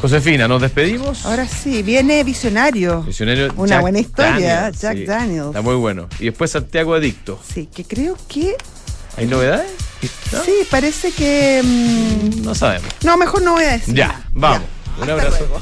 Josefina, 0.00 0.48
nos 0.48 0.60
despedimos. 0.62 1.24
Ahora 1.26 1.46
sí, 1.48 1.82
viene 1.82 2.22
Visionario. 2.24 3.02
Visionario 3.02 3.52
Una 3.56 3.68
Jack 3.68 3.80
buena 3.80 3.98
historia, 3.98 4.54
Daniels, 4.62 4.80
Jack 4.80 4.96
sí, 4.96 5.04
Daniels. 5.04 5.46
Está 5.48 5.62
muy 5.62 5.74
bueno. 5.76 6.08
Y 6.20 6.26
después 6.26 6.50
Santiago 6.50 6.94
Adicto. 6.94 7.40
Sí, 7.52 7.68
que 7.74 7.84
creo 7.84 8.16
que... 8.28 8.56
¿Hay 9.16 9.26
novedades? 9.26 9.70
¿No? 10.32 10.42
Sí, 10.44 10.52
parece 10.70 11.12
que... 11.12 11.60
mm, 11.62 12.42
No 12.42 12.54
sabemos. 12.54 12.88
no, 13.04 13.16
mejor 13.16 13.42
no 13.42 13.52
voy 13.52 13.64
a 13.64 13.72
decir. 13.72 13.94
Ya, 13.94 14.22
vamos. 14.32 14.60
Ya. 14.60 14.66
Un 14.96 15.02
Hasta 15.10 15.12
abrazo. 15.14 15.36
luego. 15.40 15.60